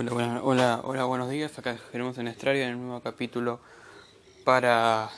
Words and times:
Hola, 0.00 0.12
hola, 0.12 0.40
hola, 0.44 0.80
hola, 0.84 1.04
buenos 1.06 1.28
días. 1.28 1.58
Acá 1.58 1.76
tenemos 1.90 2.16
en 2.18 2.28
Estraria 2.28 2.66
en 2.66 2.70
el 2.70 2.78
nuevo 2.78 3.00
capítulo 3.00 3.58
para 4.44 5.10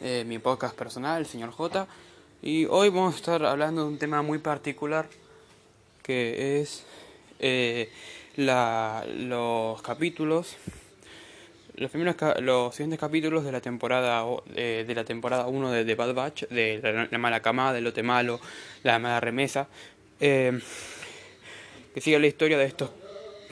eh, 0.00 0.24
mi 0.26 0.40
podcast 0.40 0.76
personal, 0.76 1.24
señor 1.24 1.52
J. 1.52 1.86
Y 2.42 2.64
hoy 2.64 2.88
vamos 2.88 3.14
a 3.14 3.16
estar 3.18 3.44
hablando 3.44 3.82
de 3.82 3.88
un 3.90 3.98
tema 3.98 4.20
muy 4.22 4.38
particular 4.38 5.06
que 6.02 6.60
es 6.60 6.84
eh, 7.38 7.92
la, 8.34 9.06
los 9.06 9.80
capítulos, 9.82 10.56
los 11.76 11.88
primeros, 11.88 12.16
los 12.40 12.74
siguientes 12.74 12.98
capítulos 12.98 13.44
de 13.44 13.52
la 13.52 13.60
temporada 13.60 14.24
eh, 14.56 14.84
de 14.84 14.94
la 14.96 15.04
temporada 15.04 15.46
1 15.46 15.70
de 15.70 15.84
The 15.84 15.94
Bad 15.94 16.14
Batch, 16.14 16.48
de 16.48 17.08
la, 17.08 17.18
mala 17.18 17.40
camada, 17.40 17.72
del 17.72 17.84
lote 17.84 18.02
malo, 18.02 18.40
la 18.82 18.98
mala 18.98 19.20
remesa, 19.20 19.68
que 20.18 20.60
sigue 22.00 22.18
la 22.18 22.26
historia 22.26 22.58
de 22.58 22.64
estos 22.64 22.90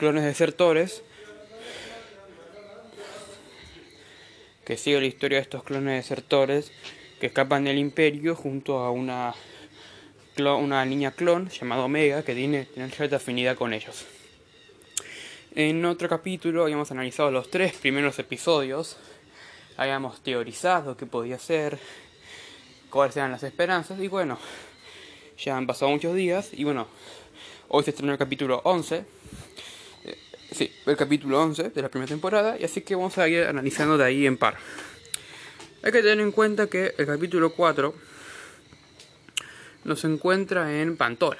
clones 0.01 0.23
desertores 0.23 1.03
que 4.65 4.75
sigue 4.75 4.99
la 4.99 5.05
historia 5.05 5.37
de 5.37 5.43
estos 5.43 5.63
clones 5.63 5.93
desertores 5.93 6.71
que 7.19 7.27
escapan 7.27 7.65
del 7.65 7.77
imperio 7.77 8.33
junto 8.33 8.79
a 8.79 8.89
una, 8.89 9.35
una 10.39 10.85
niña 10.85 11.11
clon 11.11 11.49
llamada 11.49 11.83
Omega 11.83 12.23
que 12.23 12.33
tiene, 12.33 12.65
tiene 12.65 12.89
cierta 12.89 13.17
afinidad 13.17 13.55
con 13.55 13.73
ellos. 13.73 14.07
En 15.53 15.85
otro 15.85 16.09
capítulo 16.09 16.63
habíamos 16.63 16.89
analizado 16.89 17.29
los 17.29 17.51
tres 17.51 17.73
primeros 17.75 18.17
episodios, 18.17 18.97
habíamos 19.77 20.23
teorizado 20.23 20.97
qué 20.97 21.05
podía 21.05 21.37
ser, 21.37 21.77
cuáles 22.89 23.15
eran 23.17 23.29
las 23.29 23.43
esperanzas 23.43 23.99
y 23.99 24.07
bueno, 24.07 24.39
ya 25.37 25.55
han 25.55 25.67
pasado 25.67 25.91
muchos 25.91 26.15
días 26.15 26.49
y 26.53 26.63
bueno, 26.63 26.87
hoy 27.67 27.83
se 27.83 27.91
estrenó 27.91 28.13
el 28.13 28.17
capítulo 28.17 28.61
11 28.63 29.20
Sí, 30.53 30.69
el 30.85 30.97
capítulo 30.97 31.41
11 31.41 31.69
de 31.69 31.81
la 31.81 31.87
primera 31.87 32.09
temporada, 32.09 32.57
y 32.59 32.65
así 32.65 32.81
que 32.81 32.93
vamos 32.93 33.17
a 33.17 33.25
ir 33.29 33.43
analizando 33.43 33.97
de 33.97 34.03
ahí 34.03 34.27
en 34.27 34.35
par. 34.35 34.57
Hay 35.81 35.93
que 35.93 36.01
tener 36.01 36.19
en 36.19 36.33
cuenta 36.33 36.67
que 36.67 36.93
el 36.97 37.05
capítulo 37.05 37.53
4 37.53 37.95
nos 39.85 40.03
encuentra 40.03 40.81
en 40.81 40.97
Pantora. 40.97 41.39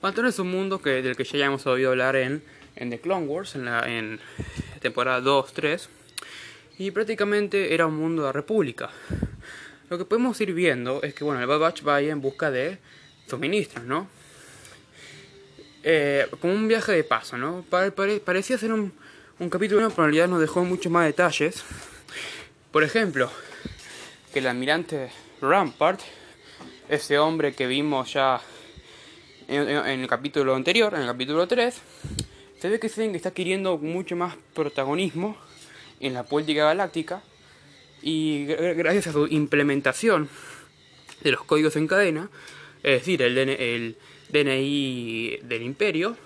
Pantora 0.00 0.28
es 0.28 0.38
un 0.38 0.52
mundo 0.52 0.80
que, 0.80 1.02
del 1.02 1.16
que 1.16 1.24
ya 1.24 1.46
hemos 1.46 1.66
oído 1.66 1.90
hablar 1.90 2.14
en, 2.14 2.44
en 2.76 2.90
The 2.90 3.00
Clone 3.00 3.26
Wars, 3.26 3.56
en 3.56 3.64
la 3.64 3.80
en 3.80 4.20
temporada 4.80 5.20
2-3, 5.20 5.88
y 6.78 6.92
prácticamente 6.92 7.74
era 7.74 7.86
un 7.86 7.96
mundo 7.96 8.22
de 8.22 8.32
república. 8.32 8.88
Lo 9.90 9.98
que 9.98 10.04
podemos 10.04 10.40
ir 10.40 10.54
viendo 10.54 11.02
es 11.02 11.12
que 11.12 11.24
bueno, 11.24 11.40
el 11.40 11.46
Bad 11.48 11.58
Batch 11.58 11.84
va 11.84 12.00
en 12.00 12.20
busca 12.20 12.52
de 12.52 12.78
suministros, 13.26 13.84
¿no? 13.84 14.08
Eh, 15.88 16.26
como 16.40 16.52
un 16.52 16.66
viaje 16.66 16.90
de 16.90 17.04
paso, 17.04 17.38
¿no? 17.38 17.64
parecía 17.70 18.58
ser 18.58 18.72
un, 18.72 18.92
un 19.38 19.48
capítulo, 19.48 19.88
pero 19.88 20.02
en 20.02 20.12
realidad 20.12 20.26
nos 20.26 20.40
dejó 20.40 20.64
muchos 20.64 20.90
más 20.90 21.06
detalles. 21.06 21.62
Por 22.72 22.82
ejemplo, 22.82 23.30
que 24.32 24.40
el 24.40 24.48
almirante 24.48 25.12
Rampart, 25.40 26.00
ese 26.88 27.20
hombre 27.20 27.54
que 27.54 27.68
vimos 27.68 28.12
ya 28.12 28.40
en, 29.46 29.68
el 29.68 30.08
capítulo 30.08 30.56
anterior, 30.56 30.92
en 30.92 31.02
el 31.02 31.06
capítulo 31.06 31.46
3, 31.46 31.80
se 32.58 32.68
ve 32.68 32.80
que 32.80 32.88
está 32.88 33.28
adquiriendo 33.28 33.78
mucho 33.78 34.16
más 34.16 34.36
protagonismo 34.54 35.36
en 36.00 36.14
la 36.14 36.24
política 36.24 36.64
galáctica 36.64 37.22
y 38.02 38.46
gracias 38.46 39.06
a 39.06 39.12
su 39.12 39.28
implementación 39.28 40.28
de 41.22 41.30
los 41.30 41.44
códigos 41.44 41.76
en 41.76 41.86
cadena, 41.86 42.28
es 42.82 43.02
decir, 43.02 43.22
el, 43.22 43.38
el 43.38 43.96
DNI 44.30 45.40
del 45.42 45.62
imperio, 45.62 46.16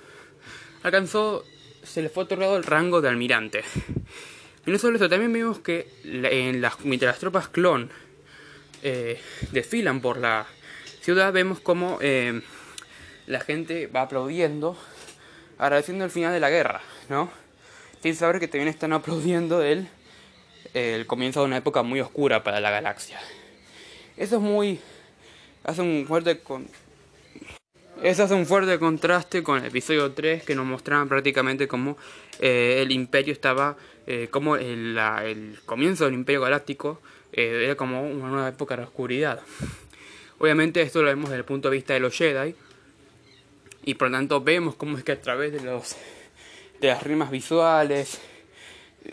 alcanzó, 0.82 1.44
se 1.82 2.02
le 2.02 2.08
fue 2.08 2.24
otorgado 2.24 2.56
el 2.56 2.64
rango 2.64 3.00
de 3.00 3.08
almirante. 3.08 3.62
Y 4.66 4.70
no 4.70 4.78
solo 4.78 4.96
eso, 4.96 5.08
también 5.08 5.32
vimos 5.32 5.58
que 5.60 5.88
en 6.04 6.60
las, 6.60 6.80
mientras 6.84 7.14
las 7.14 7.18
tropas 7.18 7.48
clon 7.48 7.90
eh, 8.82 9.18
desfilan 9.52 10.00
por 10.00 10.18
la 10.18 10.46
ciudad, 11.00 11.32
vemos 11.32 11.60
como 11.60 11.98
eh, 12.00 12.42
la 13.26 13.40
gente 13.40 13.86
va 13.86 14.02
aplaudiendo, 14.02 14.76
agradeciendo 15.58 16.04
el 16.04 16.10
final 16.10 16.32
de 16.32 16.40
la 16.40 16.50
guerra, 16.50 16.82
¿no? 17.08 17.30
Sin 18.02 18.14
saber 18.14 18.40
que 18.40 18.48
también 18.48 18.68
están 18.68 18.92
aplaudiendo 18.92 19.62
el, 19.62 19.88
el 20.74 21.06
comienzo 21.06 21.40
de 21.40 21.46
una 21.46 21.56
época 21.56 21.82
muy 21.82 22.00
oscura 22.00 22.42
para 22.42 22.60
la 22.60 22.70
galaxia. 22.70 23.18
Eso 24.16 24.36
es 24.36 24.42
muy... 24.42 24.78
hace 25.64 25.80
un 25.80 26.04
fuerte 26.06 26.40
con, 26.40 26.68
eso 28.02 28.24
hace 28.24 28.34
un 28.34 28.46
fuerte 28.46 28.78
contraste 28.78 29.42
con 29.42 29.58
el 29.58 29.66
episodio 29.66 30.12
3 30.12 30.44
que 30.44 30.54
nos 30.54 30.64
mostraba 30.64 31.04
prácticamente 31.06 31.68
cómo 31.68 31.98
eh, 32.38 32.78
el 32.80 32.92
imperio 32.92 33.32
estaba, 33.32 33.76
eh, 34.06 34.28
el, 34.32 35.58
comienzo 35.66 36.06
del 36.06 36.14
imperio 36.14 36.40
galáctico 36.40 37.00
eh, 37.32 37.62
era 37.64 37.74
como 37.74 38.02
una 38.02 38.28
nueva 38.28 38.48
época 38.48 38.76
de 38.76 38.84
oscuridad. 38.84 39.40
Obviamente 40.38 40.80
esto 40.80 41.02
lo 41.02 41.08
vemos 41.08 41.28
desde 41.28 41.40
el 41.40 41.44
punto 41.44 41.68
de 41.68 41.76
vista 41.76 41.92
de 41.92 42.00
los 42.00 42.16
Jedi 42.16 42.54
y 43.84 43.94
por 43.94 44.08
lo 44.08 44.16
tanto 44.16 44.40
vemos 44.40 44.76
cómo 44.76 44.96
es 44.96 45.04
que 45.04 45.12
a 45.12 45.20
través 45.20 45.52
de, 45.52 45.60
los, 45.60 45.96
de 46.80 46.88
las 46.88 47.02
rimas 47.02 47.30
visuales, 47.30 48.18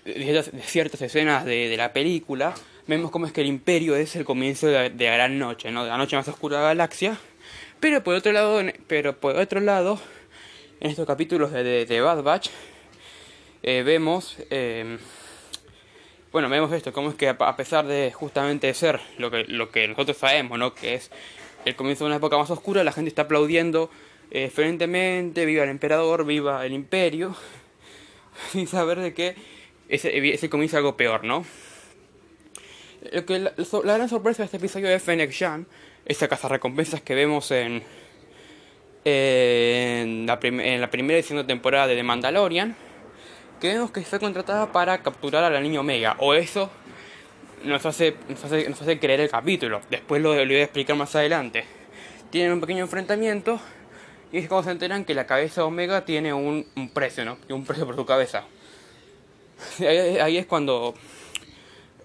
de, 0.05 0.43
ciertas 0.65 1.01
escenas 1.01 1.43
de, 1.43 1.75
la 1.75 1.91
película, 1.91 2.53
vemos 2.87 3.11
cómo 3.11 3.25
es 3.25 3.33
que 3.33 3.41
el 3.41 3.47
imperio 3.47 3.97
es 3.97 4.15
el 4.15 4.23
comienzo 4.23 4.67
de, 4.67 4.89
de 4.91 5.05
la 5.05 5.15
gran 5.15 5.37
noche, 5.37 5.71
¿no? 5.71 5.83
de 5.83 5.89
la 5.89 5.97
noche 5.97 6.15
más 6.15 6.27
oscura 6.29 6.57
de 6.57 6.63
la 6.63 6.69
galaxia 6.69 7.19
pero 7.79 8.03
por 8.03 8.15
otro 8.15 8.31
lado, 8.31 8.61
pero 8.87 9.19
por 9.19 9.35
otro 9.35 9.59
lado 9.59 9.99
en 10.79 10.91
estos 10.91 11.07
capítulos 11.07 11.51
de, 11.51 12.01
Bad 12.01 12.23
Batch, 12.23 12.49
eh, 13.63 13.83
vemos, 13.83 14.37
em, 14.49 14.99
bueno, 16.31 16.49
vemos 16.49 16.71
esto, 16.71 16.93
como 16.93 17.09
es 17.09 17.15
que 17.15 17.29
a 17.29 17.55
pesar 17.55 17.87
de 17.87 18.11
justamente 18.11 18.73
ser 18.73 18.99
lo 19.17 19.31
que, 19.31 19.45
lo 19.45 19.71
que 19.71 19.87
nosotros 19.87 20.17
sabemos, 20.17 20.59
¿no? 20.59 20.75
Que 20.75 20.93
es 20.93 21.11
el 21.65 21.75
comienzo 21.75 22.03
de 22.03 22.09
una 22.09 22.17
época 22.17 22.37
más 22.37 22.49
oscura, 22.51 22.83
la 22.83 22.91
gente 22.91 23.09
está 23.09 23.23
aplaudiendo 23.23 23.89
eh, 24.29 24.51
viva 25.35 25.63
el 25.63 25.69
emperador, 25.69 26.25
viva 26.25 26.65
el 26.65 26.73
imperio, 26.73 27.35
sin 28.51 28.67
saber 28.67 28.99
de 28.99 29.13
que 29.13 29.35
ese, 29.89 30.15
ese 30.33 30.49
comienza 30.49 30.77
algo 30.77 30.97
peor, 30.97 31.23
¿no? 31.23 31.45
Lo 33.11 33.25
que 33.25 33.39
la, 33.39 33.53
gran 33.83 34.09
sorpresa 34.09 34.43
de 34.43 34.45
este 34.45 34.57
episodio 34.57 34.89
de 34.89 34.99
Fennec 34.99 35.33
Jan 35.33 35.67
esa 36.07 36.27
recompensas 36.47 37.01
que 37.01 37.15
vemos 37.15 37.51
en, 37.51 37.83
en, 39.05 40.25
la, 40.25 40.39
en 40.41 40.81
la 40.81 40.89
primera 40.89 41.19
y 41.19 41.23
segunda 41.23 41.45
temporada 41.45 41.87
de 41.87 41.95
The 41.95 42.03
Mandalorian, 42.03 42.75
que 43.59 43.73
vemos 43.73 43.91
que 43.91 44.01
fue 44.01 44.19
contratada 44.19 44.71
para 44.71 45.01
capturar 45.01 45.43
a 45.43 45.49
la 45.49 45.59
niña 45.59 45.79
Omega, 45.79 46.15
o 46.19 46.33
eso 46.33 46.69
nos 47.63 47.85
hace, 47.85 48.15
nos 48.29 48.43
hace, 48.43 48.69
nos 48.69 48.81
hace 48.81 48.99
creer 48.99 49.21
el 49.21 49.29
capítulo, 49.29 49.81
después 49.89 50.21
lo, 50.21 50.33
lo 50.35 50.45
voy 50.45 50.55
a 50.55 50.63
explicar 50.63 50.95
más 50.95 51.15
adelante. 51.15 51.65
Tienen 52.29 52.53
un 52.53 52.61
pequeño 52.61 52.83
enfrentamiento 52.83 53.59
y 54.31 54.39
es 54.39 54.49
como 54.49 54.63
se 54.63 54.71
enteran 54.71 55.05
que 55.05 55.13
la 55.13 55.25
cabeza 55.25 55.63
Omega 55.63 56.03
tiene 56.03 56.33
un, 56.33 56.65
un 56.75 56.89
precio, 56.89 57.23
¿no? 57.23 57.37
Un 57.49 57.65
precio 57.65 57.85
por 57.85 57.95
su 57.95 58.05
cabeza. 58.05 58.43
Ahí, 59.79 60.37
es 60.37 60.45
cuando 60.45 60.93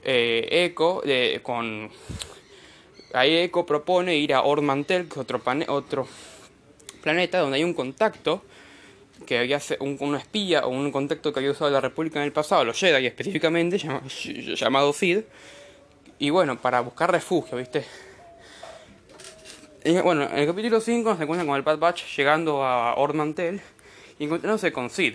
eh, 0.04 0.48
Echo, 0.50 1.02
de, 1.04 1.40
con 1.42 1.90
Ahí 3.14 3.36
Echo 3.36 3.66
propone 3.66 4.16
ir 4.16 4.32
a 4.32 4.42
Ormantel, 4.42 5.06
que 5.06 5.14
es 5.14 5.18
otro, 5.18 5.40
otro 5.68 6.08
planeta 7.02 7.38
donde 7.38 7.58
hay 7.58 7.64
un 7.64 7.74
contacto 7.74 8.42
que 9.26 9.38
había 9.38 9.60
un, 9.80 10.16
espía 10.16 10.66
o 10.66 10.70
un 10.70 10.90
contacto 10.90 11.32
que 11.32 11.40
había 11.40 11.50
usado 11.50 11.70
la 11.70 11.80
República 11.80 12.18
en 12.18 12.24
el 12.24 12.32
pasado, 12.32 12.64
los 12.64 12.78
Jedi 12.78 13.06
específicamente, 13.06 13.78
llamado 14.56 14.92
Sid. 14.92 15.20
Y 16.18 16.30
bueno, 16.30 16.60
para 16.60 16.80
buscar 16.80 17.10
refugio, 17.10 17.58
¿viste? 17.58 17.84
bueno, 20.04 20.22
en 20.22 20.38
el 20.38 20.46
capítulo 20.46 20.80
5 20.80 21.16
se 21.16 21.22
encuentran 21.24 21.46
con 21.46 21.56
el 21.56 21.62
Bad 21.62 21.78
Batch 21.78 22.16
llegando 22.16 22.64
a 22.64 22.94
Ormantel 22.94 23.60
y 24.18 24.24
encontrándose 24.24 24.72
con 24.72 24.90
Sid. 24.90 25.14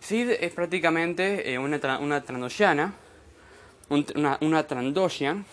Sid 0.00 0.30
es 0.40 0.52
prácticamente 0.52 1.52
eh, 1.52 1.58
una, 1.58 1.98
una 1.98 2.24
una, 3.90 4.38
una 4.40 4.66
Trandoshian 4.66 5.44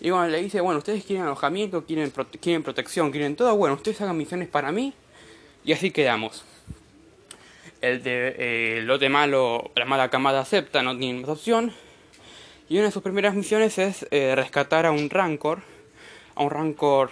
y 0.00 0.10
bueno, 0.10 0.28
le 0.28 0.42
dice, 0.42 0.60
bueno, 0.60 0.78
ustedes 0.78 1.04
quieren 1.04 1.24
alojamiento, 1.24 1.84
quieren, 1.84 2.12
quieren 2.40 2.62
protección, 2.62 3.10
quieren 3.10 3.34
todo, 3.34 3.56
bueno, 3.56 3.74
ustedes 3.74 4.00
hagan 4.00 4.16
misiones 4.16 4.48
para 4.48 4.70
mí 4.70 4.94
y 5.64 5.72
así 5.72 5.90
quedamos. 5.90 6.44
El 7.80 8.02
de 8.02 8.34
eh, 8.38 8.80
lote 8.82 9.08
malo, 9.08 9.70
la 9.74 9.84
mala 9.84 10.08
camada 10.08 10.40
acepta, 10.40 10.82
no 10.82 10.96
tiene 10.96 11.20
más 11.20 11.30
opción. 11.30 11.72
Y 12.68 12.76
una 12.76 12.86
de 12.86 12.90
sus 12.90 13.02
primeras 13.02 13.34
misiones 13.34 13.78
es 13.78 14.06
eh, 14.10 14.34
rescatar 14.34 14.86
a 14.86 14.92
un 14.92 15.10
Rancor, 15.10 15.62
a 16.34 16.42
un 16.42 16.50
Rancor 16.50 17.10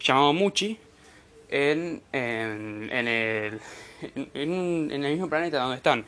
llamado 0.00 0.32
Muchi, 0.32 0.78
en, 1.48 2.02
en, 2.12 2.88
en 2.92 3.08
el, 3.08 3.60
en, 4.34 4.90
en, 4.92 5.04
el 5.04 5.12
mismo 5.12 5.28
planeta 5.28 5.60
donde 5.60 5.76
están 5.76 6.04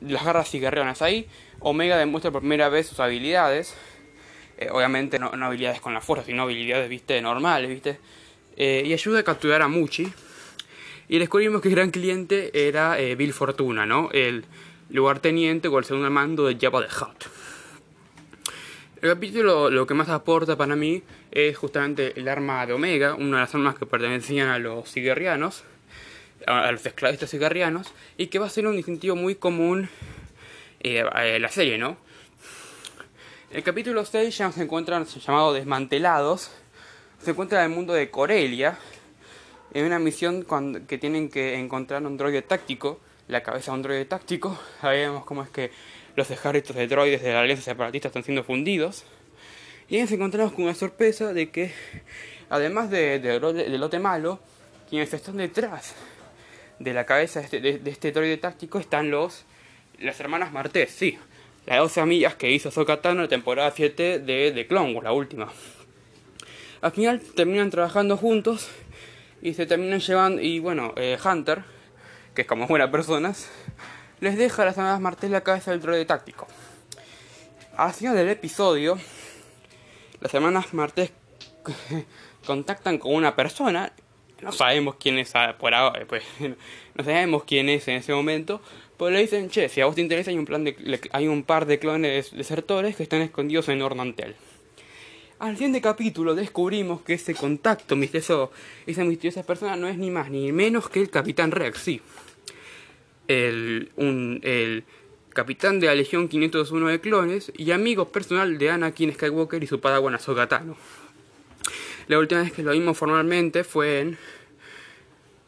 las 0.00 0.24
garras 0.24 0.50
cigarreonas 0.50 1.02
ahí. 1.02 1.26
Omega 1.60 1.96
demuestra 1.96 2.30
por 2.30 2.42
primera 2.42 2.68
vez 2.68 2.86
sus 2.86 3.00
habilidades 3.00 3.74
eh, 4.58 4.68
obviamente 4.70 5.18
no, 5.18 5.30
habilidades 5.32 5.80
con 5.80 5.92
la 5.92 6.00
fuerza, 6.00 6.26
sino 6.26 6.42
habilidades, 6.42 6.88
viste, 6.88 7.20
normales, 7.20 7.68
viste. 7.68 7.98
Eh, 8.56 8.82
y 8.86 8.92
ayuda 8.92 9.20
a 9.20 9.22
capturar 9.22 9.62
a 9.62 9.68
Muchi. 9.68 10.06
Y 11.08 11.18
descubrimos 11.18 11.60
que 11.60 11.68
el 11.68 11.74
gran 11.74 11.90
cliente 11.90 12.68
era 12.68 12.98
eh, 12.98 13.14
Bill 13.14 13.32
Fortuna, 13.32 13.86
¿no? 13.86 14.10
El 14.12 14.44
lugarteniente 14.90 15.68
o 15.68 15.78
el 15.78 15.84
segundo 15.84 16.10
mando 16.10 16.46
de 16.46 16.56
Jabba 16.58 16.86
the 16.86 16.92
Hutt. 16.92 17.24
El 19.02 19.10
capítulo 19.10 19.70
lo 19.70 19.86
que 19.86 19.94
más 19.94 20.08
aporta 20.08 20.56
para 20.56 20.74
mí 20.74 21.02
es 21.30 21.56
justamente 21.56 22.18
el 22.18 22.28
arma 22.28 22.64
de 22.66 22.72
Omega, 22.72 23.14
una 23.14 23.36
de 23.36 23.42
las 23.42 23.54
armas 23.54 23.74
que 23.74 23.84
pertenecían 23.84 24.48
a 24.48 24.58
los 24.58 24.90
cigarrianos, 24.90 25.64
a 26.46 26.72
los 26.72 26.84
esclavistas 26.86 27.30
cigarrianos, 27.30 27.92
y 28.16 28.28
que 28.28 28.38
va 28.38 28.46
a 28.46 28.50
ser 28.50 28.66
un 28.66 28.74
distintivo 28.74 29.14
muy 29.14 29.34
común 29.34 29.88
eh, 30.80 31.04
en 31.14 31.42
la 31.42 31.50
serie, 31.50 31.76
¿no? 31.76 31.98
El 33.56 33.62
capítulo 33.62 34.04
6 34.04 34.36
ya 34.36 34.52
se 34.52 34.64
encuentran 34.64 35.06
llamados 35.06 35.54
desmantelados, 35.54 36.50
se 37.22 37.30
encuentra 37.30 37.64
en 37.64 37.70
el 37.70 37.74
mundo 37.74 37.94
de 37.94 38.10
Corelia, 38.10 38.78
en 39.72 39.86
una 39.86 39.98
misión 39.98 40.44
que 40.86 40.98
tienen 40.98 41.30
que 41.30 41.54
encontrar 41.54 42.04
un 42.04 42.18
droide 42.18 42.42
táctico, 42.42 43.00
la 43.28 43.42
cabeza 43.42 43.70
de 43.70 43.76
un 43.78 43.82
droide 43.82 44.04
táctico. 44.04 44.60
Sabemos 44.82 45.24
cómo 45.24 45.42
es 45.42 45.48
que 45.48 45.70
los 46.16 46.30
ejércitos 46.30 46.76
de 46.76 46.86
droides 46.86 47.22
de 47.22 47.32
la 47.32 47.40
alianza 47.40 47.62
separatista 47.62 48.08
están 48.08 48.24
siendo 48.24 48.44
fundidos. 48.44 49.06
Y 49.88 50.02
nos 50.02 50.12
encontramos 50.12 50.52
con 50.52 50.64
una 50.64 50.74
sorpresa 50.74 51.32
de 51.32 51.48
que, 51.48 51.72
además 52.50 52.90
de, 52.90 53.20
del 53.20 53.80
lote 53.80 53.98
malo, 53.98 54.38
quienes 54.90 55.14
están 55.14 55.38
detrás 55.38 55.94
de 56.78 56.92
la 56.92 57.06
cabeza 57.06 57.40
de 57.40 57.46
este, 57.46 57.90
este 57.90 58.12
droide 58.12 58.36
táctico 58.36 58.78
están 58.78 59.10
los 59.10 59.46
las 59.98 60.20
hermanas 60.20 60.52
Martés, 60.52 60.90
sí. 60.90 61.18
Las 61.66 61.78
12 61.78 62.00
amigas 62.00 62.36
que 62.36 62.52
hizo 62.52 62.70
Zocatano 62.70 63.16
en 63.16 63.22
la 63.22 63.28
temporada 63.28 63.72
7 63.74 64.20
de 64.20 64.52
The 64.52 64.68
Clone 64.68 64.94
Wars, 64.94 65.04
la 65.04 65.12
última. 65.12 65.52
Al 66.80 66.92
final 66.92 67.20
terminan 67.34 67.70
trabajando 67.70 68.16
juntos 68.16 68.68
y 69.42 69.54
se 69.54 69.66
terminan 69.66 69.98
llevando. 69.98 70.40
Y 70.40 70.60
bueno, 70.60 70.92
eh, 70.96 71.18
Hunter, 71.24 71.64
que 72.34 72.42
es 72.42 72.46
como 72.46 72.68
buenas 72.68 72.90
personas, 72.90 73.50
les 74.20 74.36
deja 74.36 74.62
a 74.62 74.66
las 74.66 74.76
hermanas 74.76 75.00
Martés 75.00 75.28
la 75.28 75.40
cabeza 75.40 75.72
del 75.72 75.80
droide 75.80 76.04
táctico. 76.04 76.46
Al 77.76 77.92
final 77.92 78.14
del 78.14 78.28
episodio, 78.28 78.96
las 80.20 80.32
hermanas 80.32 80.72
Martés 80.72 81.10
contactan 82.46 82.98
con 82.98 83.12
una 83.12 83.34
persona. 83.34 83.92
No 84.40 84.52
sabemos 84.52 84.96
quién 85.00 85.18
es 85.18 85.34
ah, 85.34 85.56
por 85.58 85.74
ahora, 85.74 86.06
pues, 86.06 86.22
no 86.94 87.04
sabemos 87.04 87.42
quién 87.42 87.68
es 87.68 87.88
en 87.88 87.96
ese 87.96 88.12
momento, 88.12 88.62
pues 88.96 89.12
le 89.12 89.20
dicen, 89.20 89.50
che, 89.50 89.68
si 89.68 89.80
a 89.80 89.86
vos 89.86 89.94
te 89.94 90.00
interesa 90.00 90.30
hay 90.30 90.38
un, 90.38 90.46
plan 90.46 90.64
de, 90.64 91.00
hay 91.12 91.28
un 91.28 91.42
par 91.42 91.66
de 91.66 91.78
clones 91.78 92.30
desertores 92.32 92.96
que 92.96 93.02
están 93.02 93.20
escondidos 93.20 93.68
en 93.68 93.78
Normantel. 93.78 94.34
Al 95.38 95.54
siguiente 95.54 95.82
capítulo 95.82 96.34
descubrimos 96.34 97.02
que 97.02 97.14
ese 97.14 97.34
contacto 97.34 97.94
misterioso, 97.94 98.50
esa 98.86 99.04
misteriosa 99.04 99.42
persona 99.42 99.76
no 99.76 99.86
es 99.86 99.98
ni 99.98 100.10
más 100.10 100.30
ni 100.30 100.50
menos 100.50 100.88
que 100.88 101.00
el 101.00 101.10
Capitán 101.10 101.50
Rex, 101.50 101.78
sí. 101.78 102.00
El, 103.28 103.90
capitán 105.34 105.78
de 105.80 105.88
la 105.88 105.94
Legión 105.94 106.28
501 106.28 106.88
de 106.88 107.00
clones 107.00 107.52
y 107.54 107.70
amigo 107.72 108.08
personal 108.08 108.56
de 108.56 108.70
Anakin 108.70 109.12
Skywalker 109.12 109.62
y 109.62 109.66
su 109.66 109.78
padawan 109.78 110.14
Ahsoka 110.14 110.48
La 112.08 112.18
última 112.18 112.40
vez 112.40 112.52
que 112.52 112.62
lo 112.62 112.70
vimos 112.70 112.96
formalmente 112.96 113.62
fue 113.62 114.00
en, 114.00 114.18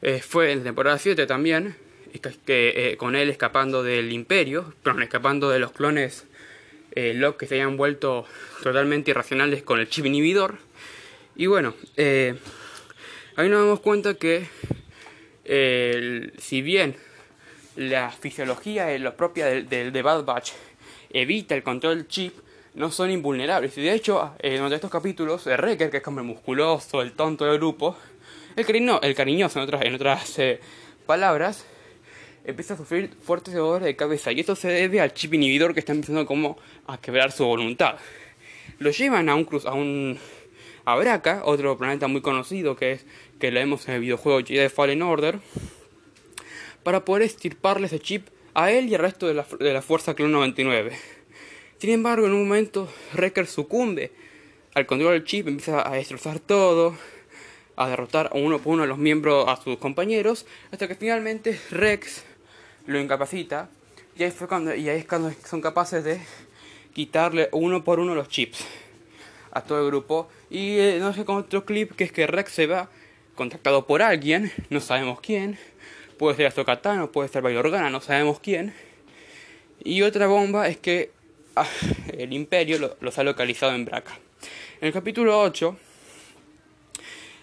eh, 0.02 0.20
fue 0.20 0.52
en 0.52 0.64
temporada 0.64 0.98
7 0.98 1.26
también, 1.26 1.76
eh, 2.47 2.97
con 2.97 3.17
él 3.17 3.31
escapando 3.31 3.82
del 3.82 4.12
imperio, 4.12 4.75
perdón, 4.82 5.03
escapando 5.03 5.50
de 5.50 5.59
los 5.59 5.73
clones 5.73 6.26
eh, 6.93 7.20
que 7.38 7.47
se 7.47 7.55
habían 7.55 7.76
vuelto 7.76 8.26
totalmente 8.62 9.11
irracionales 9.11 9.62
con 9.62 9.79
el 9.79 9.88
chip 9.88 10.06
inhibidor. 10.06 10.59
Y 11.37 11.47
bueno, 11.47 11.75
eh, 11.97 12.35
ahí 13.37 13.49
nos 13.49 13.61
damos 13.61 13.81
cuenta 13.81 14.15
que 14.15 14.49
si 16.38 16.62
bien 16.62 16.97
la 17.76 18.11
fisiología 18.11 18.88
propia 19.17 19.47
del, 19.47 19.93
de 19.93 20.03
Bad 20.03 20.25
Batch 20.25 20.53
evita 21.11 21.55
el 21.55 21.62
control 21.62 21.99
del 21.99 22.09
chip, 22.09 22.35
no 22.75 22.91
son 22.91 23.11
invulnerables. 23.11 23.79
Y 23.79 23.82
de 23.82 23.93
hecho, 23.93 24.35
en 24.41 24.69
de 24.69 24.75
estos 24.75 24.91
capítulos, 24.91 25.47
el 25.47 25.56
Wrecker, 25.56 25.91
que 25.91 25.99
es 25.99 26.03
como 26.03 26.20
el 26.20 26.26
musculoso, 26.26 27.00
el 27.00 27.12
tonto 27.12 27.44
del 27.44 27.59
grupo, 27.59 27.97
el, 28.56 28.67
cariño, 28.67 29.00
el 29.03 29.15
cariñoso 29.15 29.59
en 29.59 29.65
otras, 29.65 29.82
en 29.82 29.94
otras 29.94 30.38
palabras, 31.06 31.65
empieza 32.48 32.74
a 32.74 32.76
sufrir 32.78 33.10
fuertes 33.22 33.52
dolores 33.52 33.84
de 33.84 33.94
cabeza 33.94 34.32
y 34.32 34.40
esto 34.40 34.56
se 34.56 34.68
debe 34.68 35.00
al 35.00 35.12
chip 35.12 35.34
inhibidor 35.34 35.74
que 35.74 35.80
está 35.80 35.92
empezando 35.92 36.24
como 36.24 36.56
a 36.86 36.98
quebrar 36.98 37.30
su 37.30 37.44
voluntad. 37.44 37.96
Lo 38.78 38.90
llevan 38.90 39.28
a 39.28 39.34
un 39.34 39.44
cruz 39.44 39.66
a 39.66 39.74
un 39.74 40.18
a 40.86 41.42
otro 41.44 41.76
planeta 41.76 42.08
muy 42.08 42.22
conocido 42.22 42.74
que 42.74 42.92
es 42.92 43.06
que 43.38 43.50
lo 43.50 43.60
vemos 43.60 43.86
en 43.88 43.96
el 43.96 44.00
videojuego 44.00 44.40
Jedi 44.40 44.70
Fallen 44.70 45.02
Order, 45.02 45.40
para 46.82 47.04
poder 47.04 47.24
estirparle 47.24 47.86
ese 47.86 48.00
chip 48.00 48.28
a 48.54 48.70
él 48.70 48.88
y 48.88 48.94
al 48.94 49.02
resto 49.02 49.26
de 49.26 49.34
la, 49.34 49.46
de 49.60 49.72
la 49.74 49.82
Fuerza 49.82 50.14
Clone 50.14 50.32
99. 50.32 50.92
Sin 51.76 51.90
embargo, 51.90 52.26
en 52.26 52.32
un 52.32 52.48
momento 52.48 52.88
Wrecker 53.12 53.46
sucumbe 53.46 54.10
al 54.74 54.86
control 54.86 55.12
del 55.12 55.24
chip, 55.24 55.46
empieza 55.46 55.86
a 55.86 55.94
destrozar 55.94 56.40
todo, 56.40 56.96
a 57.76 57.88
derrotar 57.88 58.30
uno 58.32 58.58
por 58.58 58.72
uno 58.72 58.84
a 58.84 58.86
los 58.86 58.98
miembros, 58.98 59.46
a 59.46 59.56
sus 59.62 59.76
compañeros, 59.76 60.46
hasta 60.72 60.88
que 60.88 60.94
finalmente 60.94 61.60
Rex 61.70 62.24
lo 62.88 62.99
incapacita 62.99 63.69
y 64.17 64.25
ahí, 64.25 64.31
fue 64.31 64.49
cuando, 64.49 64.75
y 64.75 64.88
es 64.88 65.05
cuando 65.05 65.31
son 65.46 65.61
capaces 65.61 66.02
de 66.02 66.20
quitarle 66.94 67.50
uno 67.52 67.85
por 67.85 68.00
uno 68.00 68.14
los 68.14 68.29
chips 68.29 68.64
a 69.52 69.61
todo 69.61 69.81
el 69.81 69.87
grupo. 69.87 70.29
Y 70.50 70.79
eh, 70.79 70.96
no 70.99 71.12
sé 71.12 71.25
con 71.25 71.37
otro 71.37 71.64
clip 71.64 71.93
que 71.93 72.05
es 72.05 72.12
que 72.12 72.26
Rex 72.26 72.50
se 72.50 72.67
va 72.67 72.88
contactado 73.35 73.87
por 73.87 74.02
alguien, 74.02 74.50
no 74.70 74.81
sabemos 74.81 75.20
quién. 75.20 75.58
Puede 76.19 76.37
ser 76.37 76.46
Azokatano, 76.46 77.12
puede 77.12 77.29
ser 77.29 77.43
Bayorgana, 77.43 77.90
no 77.90 78.00
sabemos 78.00 78.40
quién. 78.40 78.75
Y 79.84 80.00
otra 80.02 80.26
bomba 80.26 80.67
es 80.67 80.79
que 80.79 81.12
ah, 81.56 81.69
el 82.17 82.32
Imperio 82.32 82.96
los 83.00 83.19
ha 83.19 83.23
localizado 83.23 83.75
en 83.75 83.84
Braca. 83.84 84.19
En 84.81 84.88
el 84.88 84.94
capítulo 84.94 85.41
8, 85.43 85.76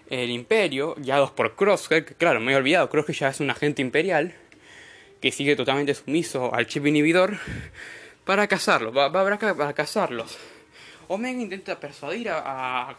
el 0.09 0.31
Imperio, 0.31 0.95
guiados 0.97 1.29
por 1.31 1.55
Crosshair, 1.55 2.03
que 2.03 2.15
claro, 2.15 2.39
me 2.39 2.51
he 2.51 2.55
olvidado, 2.55 2.89
Crosshair 2.89 3.17
ya 3.17 3.29
es 3.29 3.39
un 3.39 3.51
agente 3.51 3.83
imperial 3.83 4.35
que 5.21 5.31
sigue 5.31 5.55
totalmente 5.55 5.93
sumiso 5.93 6.53
al 6.53 6.67
chip 6.67 6.85
inhibidor, 6.85 7.37
para 8.25 8.47
cazarlos, 8.47 8.95
va, 8.95 9.07
va 9.09 9.37
para 9.37 9.73
cazarlos. 9.73 10.37
Omega 11.07 11.39
intenta 11.39 11.79
persuadir 11.79 12.29
a, 12.29 12.89
a 12.89 12.95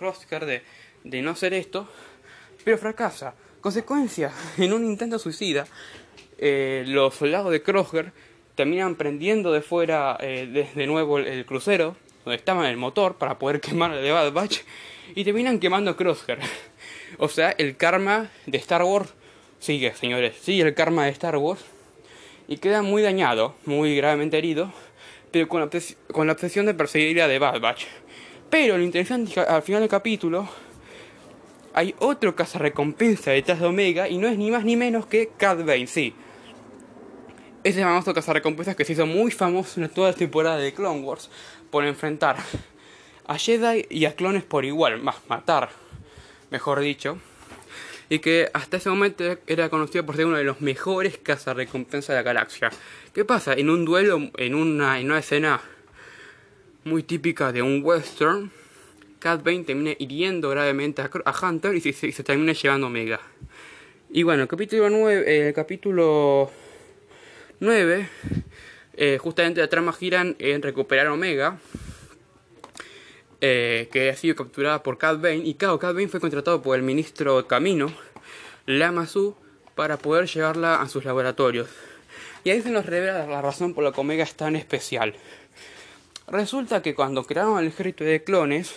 de, 0.46 0.62
de 1.04 1.22
no 1.22 1.32
hacer 1.32 1.54
esto, 1.54 1.88
pero 2.64 2.78
fracasa. 2.78 3.34
Consecuencia, 3.60 4.32
en 4.58 4.72
un 4.72 4.84
intento 4.84 5.18
suicida, 5.18 5.66
eh, 6.38 6.84
los 6.86 7.14
soldados 7.14 7.50
de 7.50 7.62
Crosshair 7.62 8.12
terminan 8.54 8.94
prendiendo 8.94 9.52
de 9.52 9.60
fuera 9.60 10.16
eh, 10.20 10.68
de, 10.74 10.86
nuevo 10.86 11.18
el, 11.18 11.44
crucero, 11.44 11.96
donde 12.24 12.36
estaba 12.36 12.70
el 12.70 12.76
motor, 12.76 13.16
para 13.16 13.38
poder 13.38 13.60
quemar 13.62 13.92
el 13.92 14.02
de 14.02 14.12
Bad 14.12 14.32
Batch, 14.32 14.60
y 15.14 15.24
terminan 15.24 15.58
quemando 15.58 15.96
Crosshair. 15.96 16.38
O 17.18 17.28
sea, 17.28 17.54
el 17.56 17.76
karma 17.76 18.30
de 18.46 18.58
Star 18.58 18.82
Wars 18.82 19.14
sigue, 19.60 19.94
señores, 19.94 20.34
sigue 20.42 20.62
el 20.62 20.74
karma 20.74 21.04
de 21.04 21.12
Star 21.12 21.36
Wars 21.36 21.64
y 22.48 22.58
queda 22.58 22.82
muy 22.82 23.02
dañado, 23.02 23.54
muy 23.64 23.96
gravemente 23.96 24.38
herido, 24.38 24.72
pero 25.30 25.48
con 25.48 25.60
la, 25.60 25.70
con 26.12 26.26
la 26.26 26.32
obsesión 26.32 26.66
de 26.66 26.74
perseguir 26.74 27.20
a 27.22 27.28
The 27.28 27.38
Bad 27.38 27.60
Batch. 27.60 27.84
Pero 28.50 28.78
lo 28.78 28.84
interesante 28.84 29.28
es 29.28 29.34
que 29.34 29.40
al 29.40 29.62
final 29.62 29.80
del 29.80 29.90
capítulo 29.90 30.48
hay 31.74 31.94
otro 31.98 32.34
cazarrecompensa 32.34 33.32
detrás 33.32 33.60
de 33.60 33.66
Omega 33.66 34.08
y 34.08 34.18
no 34.18 34.28
es 34.28 34.38
ni 34.38 34.50
más 34.50 34.64
ni 34.64 34.76
menos 34.76 35.06
que 35.06 35.30
Cad 35.36 35.64
Bane, 35.64 35.86
sí. 35.86 36.14
Ese 37.64 37.82
famoso 37.82 38.14
cazarrecompensas 38.14 38.76
que 38.76 38.84
se 38.84 38.92
hizo 38.92 39.06
muy 39.06 39.32
famoso 39.32 39.80
en 39.80 39.88
toda 39.88 40.10
la 40.10 40.16
temporada 40.16 40.56
de 40.56 40.72
Clone 40.72 41.00
Wars 41.00 41.30
por 41.70 41.84
enfrentar 41.84 42.36
a 43.26 43.38
Jedi 43.38 43.86
y 43.90 44.04
a 44.04 44.14
clones 44.14 44.44
por 44.44 44.64
igual, 44.64 45.02
más 45.02 45.16
matar, 45.28 45.70
mejor 46.50 46.78
dicho 46.78 47.18
y 48.08 48.18
que 48.20 48.48
hasta 48.52 48.76
ese 48.76 48.88
momento 48.88 49.38
era 49.46 49.68
conocido 49.68 50.06
por 50.06 50.16
ser 50.16 50.26
uno 50.26 50.36
de 50.36 50.44
los 50.44 50.60
mejores 50.60 51.18
cazarrecompensas 51.18 52.08
de 52.08 52.14
la 52.14 52.22
galaxia. 52.22 52.70
¿Qué 53.12 53.24
pasa? 53.24 53.54
En 53.54 53.70
un 53.70 53.84
duelo, 53.84 54.30
en 54.36 54.54
una, 54.54 55.00
en 55.00 55.06
una 55.06 55.18
escena 55.18 55.60
muy 56.84 57.02
típica 57.02 57.52
de 57.52 57.62
un 57.62 57.80
western, 57.82 58.50
Cat 59.18 59.42
Bane 59.42 59.64
termina 59.64 59.92
hiriendo 59.98 60.50
gravemente 60.50 61.02
a, 61.02 61.34
Hunter 61.42 61.74
y 61.74 61.80
se, 61.80 62.22
termina 62.22 62.52
llevando 62.52 62.86
Omega. 62.86 63.20
Y 64.10 64.22
bueno, 64.22 64.42
el 64.42 64.48
capítulo 64.48 64.88
9, 64.88 65.48
el 65.48 65.54
capítulo 65.54 66.50
9 67.58 68.08
eh, 68.98 69.18
justamente 69.20 69.60
la 69.60 69.68
trama 69.68 69.92
giran 69.92 70.36
en 70.38 70.62
recuperar 70.62 71.08
Omega. 71.08 71.58
Eh, 73.42 73.88
que 73.92 74.08
ha 74.08 74.16
sido 74.16 74.34
capturada 74.34 74.82
por 74.82 74.96
Cad 74.96 75.18
Bane. 75.18 75.42
Y 75.44 75.54
claro, 75.54 75.78
Cad 75.78 75.94
Bane 75.94 76.08
fue 76.08 76.20
contratado 76.20 76.62
por 76.62 76.76
el 76.76 76.82
ministro 76.82 77.46
Camino, 77.46 77.92
Lama 78.64 79.06
Su, 79.06 79.36
para 79.74 79.98
poder 79.98 80.26
llevarla 80.26 80.80
a 80.80 80.88
sus 80.88 81.04
laboratorios. 81.04 81.68
Y 82.44 82.50
ahí 82.50 82.62
se 82.62 82.70
nos 82.70 82.86
revela 82.86 83.26
la 83.26 83.42
razón 83.42 83.74
por 83.74 83.84
la 83.84 83.92
que 83.92 84.00
Omega 84.00 84.24
es 84.24 84.34
tan 84.34 84.56
especial. 84.56 85.14
Resulta 86.28 86.80
que 86.80 86.94
cuando 86.94 87.24
crearon 87.24 87.58
el 87.58 87.66
ejército 87.66 88.04
de 88.04 88.24
clones, 88.24 88.74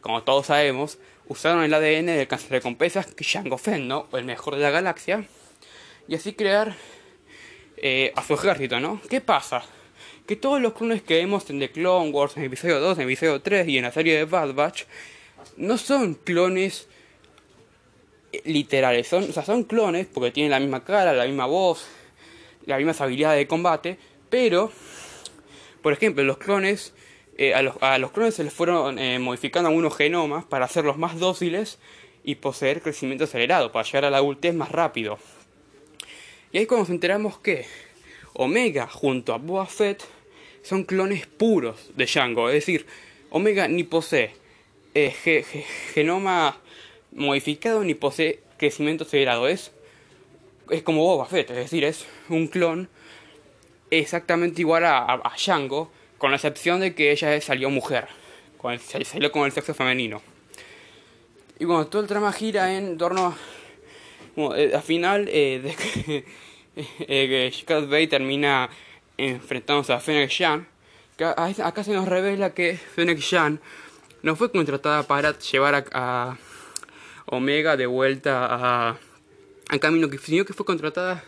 como 0.00 0.24
todos 0.24 0.46
sabemos, 0.46 0.98
usaron 1.28 1.62
el 1.62 1.72
ADN 1.72 2.06
del 2.06 2.28
recompensas 2.50 3.14
Jango 3.18 3.56
Fett, 3.56 3.80
¿no? 3.80 4.08
el 4.12 4.24
mejor 4.24 4.56
de 4.56 4.62
la 4.62 4.70
galaxia, 4.70 5.26
y 6.08 6.16
así 6.16 6.32
crear 6.32 6.74
eh, 7.76 8.12
a 8.16 8.22
su 8.22 8.34
ejército, 8.34 8.80
¿no? 8.80 9.00
¿Qué 9.08 9.20
pasa? 9.20 9.62
Que 10.26 10.36
todos 10.36 10.60
los 10.60 10.72
clones 10.74 11.02
que 11.02 11.14
vemos 11.16 11.48
en 11.50 11.58
The 11.58 11.70
Clone 11.70 12.10
Wars, 12.10 12.36
en 12.36 12.44
episodio 12.44 12.80
2, 12.80 12.98
en 12.98 13.04
episodio 13.04 13.40
3 13.40 13.68
y 13.68 13.78
en 13.78 13.84
la 13.84 13.92
serie 13.92 14.16
de 14.16 14.24
Bad 14.24 14.54
Batch, 14.54 14.84
no 15.56 15.78
son 15.78 16.14
clones 16.14 16.88
literales, 18.44 19.08
son, 19.08 19.24
o 19.24 19.32
sea, 19.32 19.44
son 19.44 19.64
clones 19.64 20.06
porque 20.12 20.30
tienen 20.30 20.50
la 20.50 20.60
misma 20.60 20.84
cara, 20.84 21.12
la 21.12 21.26
misma 21.26 21.46
voz, 21.46 21.86
las 22.66 22.78
mismas 22.78 23.00
habilidades 23.00 23.38
de 23.38 23.46
combate, 23.46 23.98
pero, 24.30 24.72
por 25.82 25.92
ejemplo, 25.92 26.24
los 26.24 26.38
clones, 26.38 26.94
eh, 27.36 27.54
a, 27.54 27.62
los, 27.62 27.76
a, 27.82 27.98
los, 27.98 28.12
clones 28.12 28.34
se 28.34 28.44
les 28.44 28.52
fueron 28.52 28.98
eh, 28.98 29.18
modificando 29.18 29.68
algunos 29.68 29.96
genomas 29.96 30.44
para 30.44 30.64
hacerlos 30.64 30.96
más 30.96 31.18
dóciles 31.18 31.78
y 32.24 32.36
poseer 32.36 32.80
crecimiento 32.80 33.24
acelerado, 33.24 33.72
para 33.72 33.84
llegar 33.84 34.06
a 34.06 34.10
la 34.10 34.18
adultez 34.18 34.54
más 34.54 34.70
rápido. 34.70 35.18
Y 36.52 36.58
ahí 36.58 36.66
cuando 36.66 36.84
nos 36.84 36.90
enteramos 36.90 37.38
que 37.38 37.66
Omega 38.34 38.86
junto 38.86 39.34
a 39.34 39.38
Boba 39.38 39.66
Fett 39.66 40.02
son 40.62 40.84
clones 40.84 41.26
puros 41.26 41.90
de 41.96 42.06
Django, 42.06 42.48
es 42.48 42.54
decir, 42.54 42.86
Omega 43.30 43.68
ni 43.68 43.84
posee 43.84 44.34
eh, 44.94 45.44
genoma 45.94 46.58
modificado 47.12 47.82
ni 47.84 47.94
posee 47.94 48.40
crecimiento 48.58 49.04
acelerado. 49.04 49.48
Es, 49.48 49.72
es 50.70 50.82
como 50.82 51.02
Boba 51.02 51.26
Fett, 51.26 51.50
es 51.50 51.56
decir, 51.56 51.84
es 51.84 52.06
un 52.28 52.46
clon 52.46 52.88
exactamente 53.90 54.62
igual 54.62 54.84
a, 54.84 55.12
a, 55.12 55.34
Django, 55.36 55.90
con 56.18 56.30
la 56.30 56.36
excepción 56.36 56.80
de 56.80 56.94
que 56.94 57.10
ella 57.12 57.40
salió 57.40 57.70
mujer, 57.70 58.06
con 58.58 58.72
el, 58.72 58.80
salió 58.80 59.32
con 59.32 59.44
el 59.44 59.52
sexo 59.52 59.74
femenino. 59.74 60.22
Y 61.58 61.64
bueno, 61.64 61.86
todo 61.86 62.02
el 62.02 62.08
trama 62.08 62.32
gira 62.32 62.76
en 62.76 62.96
torno 62.98 63.26
a. 63.26 63.36
Eh, 64.56 64.72
al 64.74 64.82
final 64.82 65.28
eh, 65.30 65.60
de 65.62 65.74
que, 65.74 66.24
eh, 67.00 67.52
que 67.66 67.80
Bay 67.80 68.06
termina 68.06 68.68
enfrentándose 69.16 69.92
a 69.92 70.00
Fennec 70.00 70.30
Shan, 70.30 70.66
acá 71.18 71.84
se 71.84 71.92
nos 71.92 72.08
revela 72.08 72.54
que 72.54 72.76
Fennec 72.76 73.18
Shan 73.18 73.60
no 74.22 74.36
fue 74.36 74.50
contratada 74.50 75.02
para 75.04 75.38
llevar 75.38 75.86
a, 75.92 76.36
Omega 77.26 77.76
de 77.76 77.86
vuelta 77.86 78.46
a, 78.46 78.96
a 79.68 79.78
camino, 79.78 80.08
sino 80.20 80.44
que 80.44 80.52
fue 80.52 80.66
contratada 80.66 81.24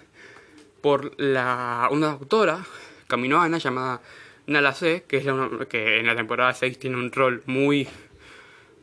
por 0.81 1.19
la, 1.19 1.89
una 1.91 2.09
doctora 2.09 2.67
caminoana 3.07 3.59
llamada 3.59 4.03
Nala 4.47 4.75
C, 4.75 5.05
que, 5.09 5.17
es 5.17 5.25
la, 5.25 5.49
en 5.73 6.07
la 6.07 6.15
temporada 6.15 6.53
6 6.53 6.79
tiene 6.79 6.97
un 6.97 7.11
rol 7.11 7.43
muy, 7.47 7.89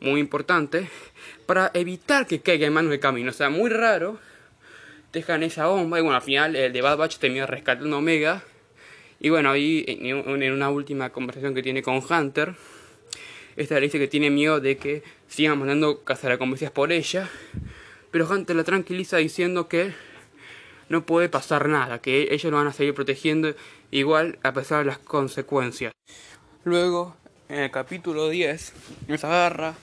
muy 0.00 0.18
importante, 0.18 0.88
para 1.46 1.70
evitar 1.74 2.26
que 2.26 2.40
caiga 2.40 2.66
en 2.66 2.72
manos 2.72 2.90
de 2.90 2.98
camino. 2.98 3.30
O 3.30 3.32
sea, 3.32 3.50
muy 3.50 3.70
raro, 3.70 4.18
dejan 5.12 5.42
esa 5.42 5.66
bomba 5.66 5.98
y 5.98 6.02
bueno, 6.02 6.16
al 6.16 6.22
final 6.22 6.56
el 6.56 6.72
de 6.72 6.80
Bad 6.80 6.96
Batch 6.96 7.18
termina 7.18 7.46
rescatando 7.46 7.98
Omega. 7.98 8.42
Y 9.20 9.28
bueno, 9.30 9.50
ahí 9.50 9.84
en 9.86 10.52
una 10.52 10.70
última 10.70 11.10
conversación 11.10 11.54
que 11.54 11.62
tiene 11.62 11.82
con 11.82 12.02
Hunter, 12.02 12.54
esta 13.54 13.74
le 13.76 13.82
dice 13.82 13.98
que 13.98 14.08
tiene 14.08 14.30
miedo 14.30 14.58
de 14.60 14.76
que 14.76 15.02
sigan 15.28 15.58
mandando 15.58 16.02
cazaracompensas 16.02 16.72
por 16.72 16.90
ella. 16.90 17.28
Pero 18.10 18.28
Hunter 18.28 18.56
la 18.56 18.64
tranquiliza 18.64 19.18
diciendo 19.18 19.68
que 19.68 19.92
no 20.88 21.06
puede 21.06 21.28
pasar 21.28 21.68
nada, 21.68 22.00
que 22.00 22.28
ellos 22.30 22.50
lo 22.50 22.56
van 22.56 22.66
a 22.66 22.72
seguir 22.72 22.94
protegiendo 22.94 23.54
igual 23.90 24.38
a 24.42 24.52
pesar 24.52 24.80
de 24.80 24.86
las 24.86 24.98
consecuencias. 24.98 25.92
Luego, 26.64 27.16
en 27.48 27.60
el 27.60 27.70
capítulo 27.70 28.28
10, 28.28 28.72
nos 29.08 29.24
agarra 29.24 29.74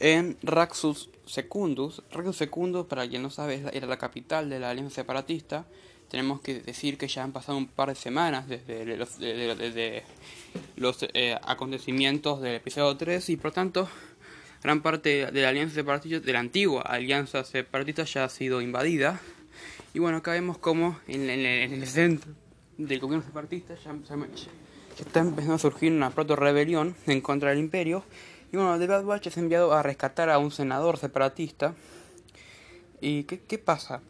en 0.00 0.36
Raxus 0.42 1.10
Secundus. 1.26 2.02
Raxus 2.10 2.36
Secundus, 2.36 2.86
para 2.86 3.08
quien 3.08 3.22
no 3.22 3.30
sabe, 3.30 3.62
era 3.72 3.86
la 3.86 3.98
capital 3.98 4.50
de 4.50 4.60
la 4.60 4.70
alianza 4.70 4.96
separatista 4.96 5.66
tenemos 6.08 6.40
que 6.40 6.60
decir 6.60 6.98
que 6.98 7.08
ya 7.08 7.24
han 7.24 7.32
pasado 7.32 7.58
un 7.58 7.66
par 7.66 7.88
de 7.88 7.94
semanas 7.94 8.48
desde 8.48 8.96
los, 8.96 9.18
los 10.76 11.06
eh, 11.14 11.36
acontecimientos 11.42 12.40
del 12.40 12.56
episodio 12.56 12.96
3 12.96 13.28
y 13.30 13.36
por 13.36 13.52
tanto 13.52 13.88
gran 14.62 14.82
parte 14.82 15.30
de 15.30 15.42
la 15.42 15.48
alianza 15.48 15.74
separatista, 15.74 16.20
de 16.20 16.32
la 16.32 16.40
antigua 16.40 16.82
alianza 16.82 17.44
separatista 17.44 18.04
ya 18.04 18.24
ha 18.24 18.28
sido 18.28 18.60
invadida. 18.60 19.20
Y 19.94 19.98
bueno, 19.98 20.18
acá 20.18 20.32
vemos 20.32 20.58
como 20.58 20.98
en, 21.08 21.28
el 21.28 21.86
centro 21.86 22.32
del 22.78 23.00
gobierno 23.00 23.24
separatista 23.24 23.74
ya, 23.74 23.94
está 24.98 25.20
empezando 25.20 25.54
a 25.54 25.58
surgir 25.58 25.92
una 25.92 26.10
proto-rebelión 26.10 26.94
en 27.06 27.20
contra 27.20 27.50
del 27.50 27.58
imperio. 27.58 28.04
Bueno, 28.56 28.78
The 28.78 28.86
Bad 28.86 29.04
Batch 29.04 29.26
es 29.26 29.36
enviado 29.36 29.74
a 29.74 29.82
rescatar 29.82 30.30
a 30.30 30.38
un 30.38 30.50
senador 30.50 30.96
separatista. 30.96 31.74
¿Y 33.02 33.24
qué, 33.24 33.58
pasa? 33.58 34.00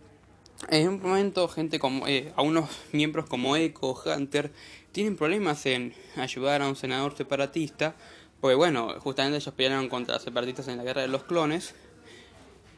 En 0.69 0.89
un 0.89 1.03
momento, 1.03 1.49
gente 1.49 1.81
como 1.81 2.07
eh, 2.07 2.33
a 2.37 2.43
unos 2.43 2.71
miembros 2.93 3.27
como 3.27 3.57
Echo, 3.57 4.01
Hunter, 4.07 4.53
tienen 4.93 5.17
problemas 5.17 5.67
en 5.67 5.95
ayudar 6.15 6.63
a 6.63 6.69
un 6.69 6.77
senador 6.77 7.17
separatista, 7.17 7.97
porque 8.41 8.55
bueno, 8.55 8.95
justamente 9.01 9.39
ellos 9.39 9.53
pelearon 9.53 9.89
contra 9.89 10.21
separatistas 10.21 10.69
en 10.69 10.77
la 10.77 10.85
guerra 10.85 11.03
de 11.03 11.09
los 11.09 11.25
clones, 11.25 11.75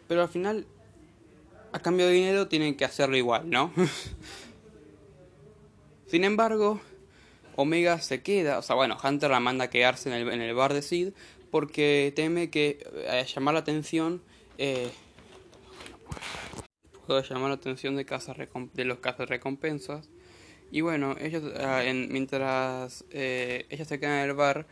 pero 0.08 0.22
al 0.22 0.30
final, 0.30 0.66
a 1.72 1.80
cambio 1.80 2.06
de 2.06 2.12
dinero, 2.12 2.48
tienen 2.48 2.78
que 2.78 2.86
hacerlo 2.86 3.18
igual, 3.18 3.50
¿no? 3.50 3.74
Sin 6.06 6.24
embargo, 6.24 6.80
Omega 7.56 8.00
se 8.00 8.22
queda, 8.22 8.58
o 8.58 8.62
sea, 8.62 8.74
bueno, 8.74 8.96
Hunter 9.04 9.30
la 9.30 9.40
manda 9.40 9.66
a 9.66 9.70
quedarse 9.70 10.08
en 10.08 10.14
el, 10.14 10.32
en 10.32 10.40
el 10.40 10.54
bar 10.54 10.72
de 10.72 10.80
Sid 10.80 11.12
porque 11.50 12.12
teme 12.14 12.50
que 12.50 12.78
eh, 12.94 13.26
llamar 13.34 13.54
la 13.54 13.60
atención 13.60 14.22
eh, 14.58 14.90
puede 17.08 17.22
llamar 17.22 17.48
la 17.48 17.54
atención 17.54 17.96
de, 17.96 18.04
de 18.04 18.84
los 18.84 18.98
recompensas 19.28 20.08
Y 20.70 20.82
bueno, 20.82 21.16
ellos 21.18 21.42
ah, 21.58 21.82
mientras 22.08 23.04
eh, 23.10 23.66
ellos 23.70 23.88
se 23.88 23.98
quedan 23.98 24.18
en 24.18 24.28
el 24.28 24.34
bar, 24.34 24.66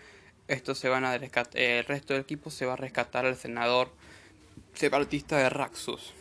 estos 0.46 0.78
se 0.78 0.88
van 0.88 1.04
a 1.04 1.16
rescatar, 1.16 1.60
el 1.60 1.84
resto 1.84 2.12
del 2.12 2.22
equipo 2.22 2.50
se 2.50 2.66
va 2.66 2.74
a 2.74 2.76
rescatar 2.76 3.24
al 3.24 3.36
senador 3.36 3.90
separatista 4.74 5.38
de 5.38 5.48
Raxus. 5.48 6.12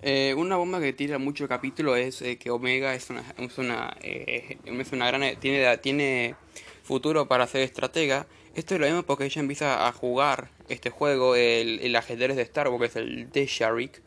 Eh, 0.00 0.34
una 0.36 0.56
bomba 0.56 0.80
que 0.80 0.92
tira 0.92 1.18
mucho 1.18 1.44
el 1.44 1.48
capítulo 1.48 1.96
es 1.96 2.22
eh, 2.22 2.38
que 2.38 2.50
Omega 2.50 2.94
es 2.94 3.10
una, 3.10 3.22
es 3.36 3.58
una, 3.58 3.96
es 4.00 4.92
una 4.92 5.06
gran 5.06 5.38
tiene, 5.40 5.76
tiene 5.78 6.34
futuro 6.82 7.28
para 7.28 7.46
ser 7.46 7.62
estratega. 7.62 8.26
Esto 8.56 8.78
lo 8.78 8.86
vemos 8.86 9.04
porque 9.04 9.26
ella 9.26 9.42
empieza 9.42 9.86
a 9.86 9.92
jugar 9.92 10.48
este 10.70 10.88
juego, 10.88 11.36
el, 11.36 11.94
ajedrez 11.94 12.36
de 12.36 12.42
Star 12.42 12.68
Wars, 12.68 12.80
que 12.80 12.86
es 12.86 12.96
el 12.96 13.30
de 13.30 13.44
Sharik, 13.44 14.00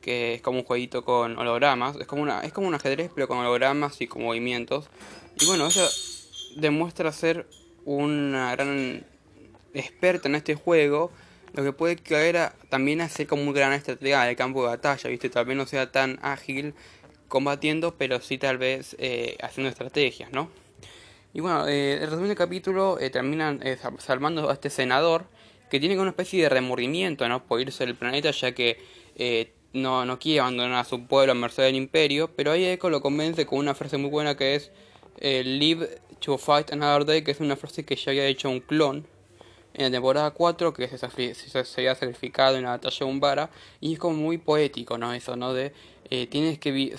que 0.00 0.34
es 0.34 0.40
como 0.40 0.60
un 0.60 0.64
jueguito 0.64 1.04
con 1.04 1.36
hologramas. 1.36 1.96
Es 1.96 2.06
como, 2.06 2.22
una, 2.22 2.42
es 2.42 2.52
como 2.52 2.68
un 2.68 2.74
ajedrez, 2.76 3.10
pero 3.12 3.26
con 3.26 3.38
hologramas 3.38 4.00
y 4.00 4.06
con 4.06 4.22
movimientos. 4.22 4.88
Y 5.40 5.46
bueno, 5.46 5.66
ella 5.66 5.88
demuestra 6.54 7.10
ser 7.10 7.48
una 7.84 8.52
gran 8.52 9.04
experta 9.74 10.28
en 10.28 10.36
este 10.36 10.54
juego. 10.54 11.10
Lo 11.52 11.64
que 11.64 11.72
puede 11.72 11.96
caer 11.96 12.36
a, 12.36 12.54
también 12.68 13.00
a 13.00 13.08
ser 13.08 13.26
como 13.26 13.42
un 13.42 13.52
gran 13.52 13.72
estratega 13.72 14.24
de 14.26 14.36
campo 14.36 14.62
de 14.62 14.68
batalla, 14.68 15.10
¿viste? 15.10 15.28
Tal 15.28 15.44
vez 15.44 15.56
no 15.56 15.66
sea 15.66 15.90
tan 15.90 16.20
ágil 16.22 16.74
combatiendo, 17.26 17.96
pero 17.96 18.20
sí 18.20 18.38
tal 18.38 18.58
vez 18.58 18.94
eh, 19.00 19.36
haciendo 19.42 19.70
estrategias, 19.70 20.30
¿no? 20.30 20.61
Y 21.34 21.40
bueno, 21.40 21.66
eh, 21.66 21.94
el 21.94 22.10
resumen 22.10 22.34
capítulo 22.34 22.98
eh, 23.00 23.10
terminan 23.10 23.60
eh, 23.62 23.78
salvando 23.98 24.50
a 24.50 24.52
este 24.52 24.68
senador 24.70 25.24
que 25.70 25.80
tiene 25.80 25.98
una 25.98 26.10
especie 26.10 26.42
de 26.42 26.48
remordimiento, 26.50 27.26
¿no? 27.28 27.46
Por 27.46 27.60
irse 27.60 27.86
del 27.86 27.94
planeta, 27.94 28.30
ya 28.30 28.52
que 28.52 28.78
eh, 29.16 29.52
no, 29.72 30.04
no 30.04 30.18
quiere 30.18 30.40
abandonar 30.40 30.80
a 30.80 30.84
su 30.84 31.06
pueblo 31.06 31.32
a 31.32 31.34
merced 31.34 31.62
del 31.62 31.76
imperio, 31.76 32.28
pero 32.36 32.52
ahí 32.52 32.66
Echo 32.66 32.90
lo 32.90 33.00
convence 33.00 33.46
con 33.46 33.58
una 33.58 33.74
frase 33.74 33.96
muy 33.96 34.10
buena 34.10 34.36
que 34.36 34.54
es 34.54 34.70
eh, 35.18 35.42
Live 35.42 35.88
to 36.20 36.36
fight 36.36 36.70
another 36.72 37.06
day, 37.06 37.22
que 37.22 37.30
es 37.30 37.40
una 37.40 37.56
frase 37.56 37.84
que 37.84 37.96
ya 37.96 38.10
había 38.10 38.26
hecho 38.26 38.50
un 38.50 38.60
clon 38.60 39.06
en 39.74 39.84
la 39.84 39.90
temporada 39.90 40.30
4, 40.30 40.72
que 40.72 40.88
se, 40.88 41.34
se, 41.34 41.80
había 41.80 41.94
sacrificado 41.94 42.56
en 42.56 42.64
la 42.64 42.70
batalla 42.70 42.96
de 42.98 43.04
Umbara, 43.04 43.50
y 43.80 43.94
es 43.94 43.98
como 43.98 44.16
muy 44.16 44.38
poético, 44.38 44.98
¿no? 44.98 45.12
Eso, 45.12 45.36
¿no? 45.36 45.52
De, 45.52 45.72
eh, 46.10 46.26
tienes 46.26 46.58
que, 46.58 46.94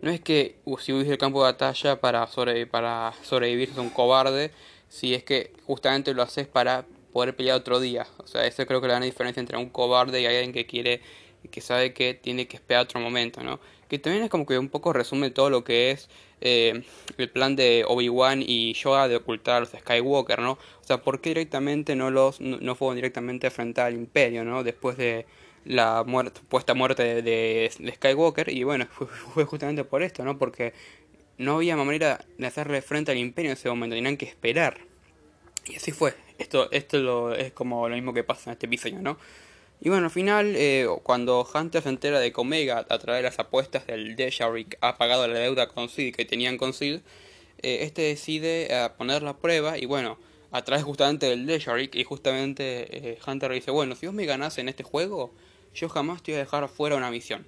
no 0.00 0.10
es 0.10 0.20
que 0.20 0.56
uh, 0.64 0.78
si 0.78 0.92
hubiese 0.92 1.12
el 1.12 1.18
campo 1.18 1.44
de 1.44 1.52
batalla 1.52 2.00
para, 2.00 2.26
sobre, 2.26 2.66
para 2.66 3.12
sobrevivir 3.22 3.68
sos 3.68 3.78
un 3.78 3.90
cobarde, 3.90 4.50
si 4.88 5.14
es 5.14 5.22
que 5.22 5.52
justamente 5.66 6.14
lo 6.14 6.22
haces 6.22 6.46
para 6.46 6.84
poder 7.12 7.36
pelear 7.36 7.58
otro 7.58 7.80
día. 7.80 8.06
O 8.18 8.26
sea, 8.26 8.46
eso 8.46 8.66
creo 8.66 8.80
que 8.80 8.88
la 8.88 8.94
gran 8.94 9.04
diferencia 9.04 9.40
entre 9.40 9.56
un 9.56 9.70
cobarde 9.70 10.20
y 10.20 10.26
alguien 10.26 10.52
que 10.52 10.66
quiere 10.66 11.00
que 11.50 11.60
sabe 11.60 11.92
que 11.92 12.14
tiene 12.14 12.48
que 12.48 12.56
esperar 12.56 12.82
otro 12.82 13.00
momento, 13.00 13.42
¿no? 13.42 13.60
Que 13.88 13.98
también 13.98 14.24
es 14.24 14.30
como 14.30 14.46
que 14.46 14.58
un 14.58 14.68
poco 14.68 14.92
resume 14.92 15.30
todo 15.30 15.50
lo 15.50 15.64
que 15.64 15.90
es 15.90 16.08
eh, 16.40 16.82
el 17.16 17.30
plan 17.30 17.56
de 17.56 17.84
Obi-Wan 17.86 18.42
y 18.42 18.74
Yoda 18.74 19.08
de 19.08 19.16
ocultar 19.16 19.56
a 19.56 19.60
los 19.60 19.70
Skywalker, 19.70 20.40
¿no? 20.40 20.52
O 20.52 20.84
sea, 20.84 21.02
¿por 21.02 21.20
qué 21.20 21.30
directamente 21.30 21.96
no 21.96 22.10
los 22.10 22.40
no, 22.40 22.74
fueron 22.74 22.96
directamente 22.96 23.46
a 23.46 23.86
al 23.86 23.94
Imperio, 23.94 24.44
¿no? 24.44 24.62
Después 24.62 24.96
de 24.96 25.26
la 25.64 26.04
muerte, 26.04 26.40
supuesta 26.40 26.74
muerte 26.74 27.22
de, 27.22 27.70
Skywalker 27.96 28.50
y 28.50 28.64
bueno, 28.64 28.86
fue, 28.86 29.44
justamente 29.44 29.84
por 29.84 30.02
esto, 30.02 30.24
¿no? 30.24 30.38
Porque 30.38 30.72
no 31.38 31.56
había 31.56 31.76
manera 31.76 32.24
de 32.38 32.46
hacerle 32.46 32.82
frente 32.82 33.12
al 33.12 33.18
Imperio 33.18 33.50
en 33.50 33.56
ese 33.56 33.68
momento, 33.68 33.96
tenían 33.96 34.16
que 34.16 34.26
esperar. 34.26 34.78
Y 35.66 35.76
así 35.76 35.92
fue. 35.92 36.14
Esto, 36.38 36.70
esto 36.70 36.98
lo, 36.98 37.34
es 37.34 37.52
como 37.52 37.88
lo 37.88 37.94
mismo 37.94 38.12
que 38.12 38.22
pasa 38.22 38.50
en 38.50 38.52
este 38.52 38.66
episodio, 38.66 39.00
¿no? 39.00 39.18
Y 39.80 39.88
bueno, 39.90 40.06
al 40.06 40.10
final, 40.10 40.54
eh, 40.56 40.88
cuando 41.02 41.46
Hunter 41.52 41.82
se 41.82 41.88
entera 41.88 42.18
de 42.18 42.32
que 42.32 42.40
Omega, 42.40 42.86
a 42.88 42.98
través 42.98 43.20
de 43.20 43.28
las 43.28 43.38
apuestas 43.38 43.86
del 43.86 44.16
Desharic, 44.16 44.78
ha 44.80 44.96
pagado 44.96 45.28
la 45.28 45.38
deuda 45.38 45.68
con 45.68 45.88
Sid 45.88 46.14
que 46.14 46.24
tenían 46.24 46.56
con 46.56 46.72
Sid, 46.72 47.00
eh, 47.62 47.78
este 47.82 48.02
decide 48.02 48.68
eh, 48.70 48.88
poner 48.96 49.22
la 49.22 49.36
prueba 49.36 49.78
y 49.78 49.84
bueno, 49.84 50.18
a 50.50 50.62
través 50.62 50.84
justamente 50.84 51.26
del 51.26 51.46
Desharic, 51.46 51.94
y 51.94 52.04
justamente 52.04 53.18
Hunter 53.26 53.52
dice, 53.52 53.70
bueno, 53.70 53.94
si 53.94 54.06
vos 54.06 54.14
me 54.14 54.24
ganás 54.24 54.56
en 54.58 54.68
este 54.68 54.82
juego, 54.82 55.34
yo 55.74 55.88
jamás 55.88 56.22
te 56.22 56.32
voy 56.32 56.36
a 56.36 56.44
dejar 56.44 56.66
fuera 56.68 56.96
una 56.96 57.10
misión. 57.10 57.46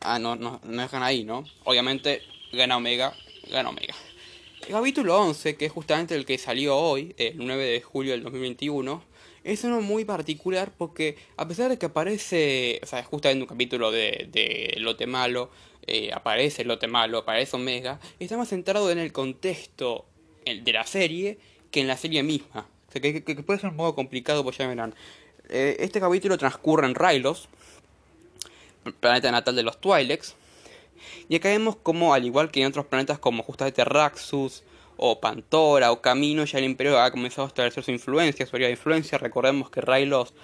Ah, 0.00 0.20
no, 0.20 0.36
no, 0.36 0.60
no 0.62 0.82
dejan 0.82 1.02
ahí, 1.02 1.24
¿no? 1.24 1.44
Obviamente 1.64 2.22
gana 2.52 2.76
Omega, 2.76 3.12
gana 3.50 3.70
Omega. 3.70 3.94
El 4.62 4.74
capítulo 4.74 5.18
11, 5.18 5.56
que 5.56 5.66
es 5.66 5.72
justamente 5.72 6.14
el 6.14 6.24
que 6.24 6.38
salió 6.38 6.76
hoy, 6.76 7.14
el 7.16 7.38
9 7.38 7.64
de 7.64 7.80
julio 7.80 8.12
del 8.12 8.22
2021, 8.22 9.02
es 9.52 9.64
uno 9.64 9.80
muy 9.80 10.04
particular 10.04 10.72
porque 10.76 11.16
a 11.36 11.48
pesar 11.48 11.70
de 11.70 11.78
que 11.78 11.86
aparece, 11.86 12.80
o 12.82 12.86
sea, 12.86 13.02
justamente 13.02 13.42
un 13.42 13.48
capítulo 13.48 13.90
de, 13.90 14.28
de 14.30 14.74
Lote 14.78 15.06
Malo, 15.06 15.50
eh, 15.86 16.10
aparece 16.12 16.64
Lote 16.64 16.86
Malo, 16.86 17.18
aparece 17.18 17.56
Omega, 17.56 17.98
está 18.18 18.36
más 18.36 18.48
centrado 18.48 18.90
en 18.90 18.98
el 18.98 19.10
contexto 19.10 20.04
de 20.44 20.72
la 20.72 20.84
serie 20.84 21.38
que 21.70 21.80
en 21.80 21.88
la 21.88 21.96
serie 21.96 22.22
misma. 22.22 22.68
O 22.88 22.92
sea, 22.92 23.00
que, 23.00 23.20
puede 23.22 23.58
ser 23.58 23.70
un 23.70 23.76
poco 23.78 23.94
complicado, 23.94 24.44
pues 24.44 24.58
ya 24.58 24.66
verán. 24.66 24.94
Eh, 25.48 25.76
este 25.80 25.98
capítulo 25.98 26.36
transcurre 26.36 26.86
en 26.86 26.94
Rylos, 26.94 27.48
planeta 29.00 29.32
natal 29.32 29.56
de 29.56 29.62
los 29.62 29.80
Twi'leks. 29.80 30.34
Y 31.30 31.36
acá 31.36 31.48
vemos 31.48 31.76
como, 31.76 32.12
al 32.12 32.26
igual 32.26 32.50
que 32.50 32.60
en 32.60 32.66
otros 32.66 32.84
planetas 32.84 33.18
como 33.18 33.42
justamente 33.42 33.82
Raxus, 33.82 34.64
o 34.98 35.20
Pantora 35.20 35.92
o 35.92 36.02
Camino, 36.02 36.44
ya 36.44 36.58
el 36.58 36.64
Imperio 36.64 37.00
ha 37.00 37.10
comenzado 37.10 37.44
a 37.44 37.48
establecer 37.48 37.84
su 37.84 37.92
influencia, 37.92 38.44
su 38.46 38.56
área 38.56 38.66
de 38.66 38.72
influencia. 38.72 39.16
Recordemos 39.16 39.70
que 39.70 39.80
Raylos, 39.80 40.34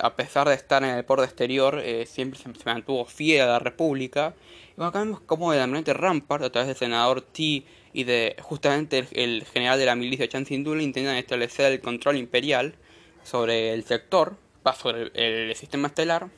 a 0.00 0.14
pesar 0.14 0.48
de 0.48 0.54
estar 0.54 0.82
en 0.84 0.90
el 0.90 1.02
borde 1.02 1.24
exterior, 1.24 1.80
eh, 1.84 2.06
siempre 2.06 2.38
se, 2.38 2.48
mantuvo 2.64 3.04
fiel 3.04 3.42
a 3.42 3.46
la 3.46 3.58
República. 3.58 4.34
Y 4.76 4.82
acá 4.82 5.00
vemos 5.00 5.20
como 5.20 5.52
el 5.52 5.60
almirante 5.60 5.92
Rampart, 5.92 6.44
a 6.44 6.50
través 6.50 6.68
del 6.68 6.76
senador 6.76 7.22
T 7.22 7.64
y 7.92 8.04
de 8.04 8.36
justamente 8.40 9.06
el, 9.12 9.44
general 9.44 9.78
de 9.78 9.86
la 9.86 9.96
milicia 9.96 10.28
Chan 10.28 10.46
Sindula, 10.46 10.82
intentan 10.82 11.16
establecer 11.16 11.72
el 11.72 11.80
control 11.80 12.16
imperial 12.16 12.76
sobre 13.24 13.74
el 13.74 13.84
sector, 13.84 14.36
sobre 14.80 15.10
el, 15.14 15.54
sistema 15.56 15.88
estelar. 15.88 16.28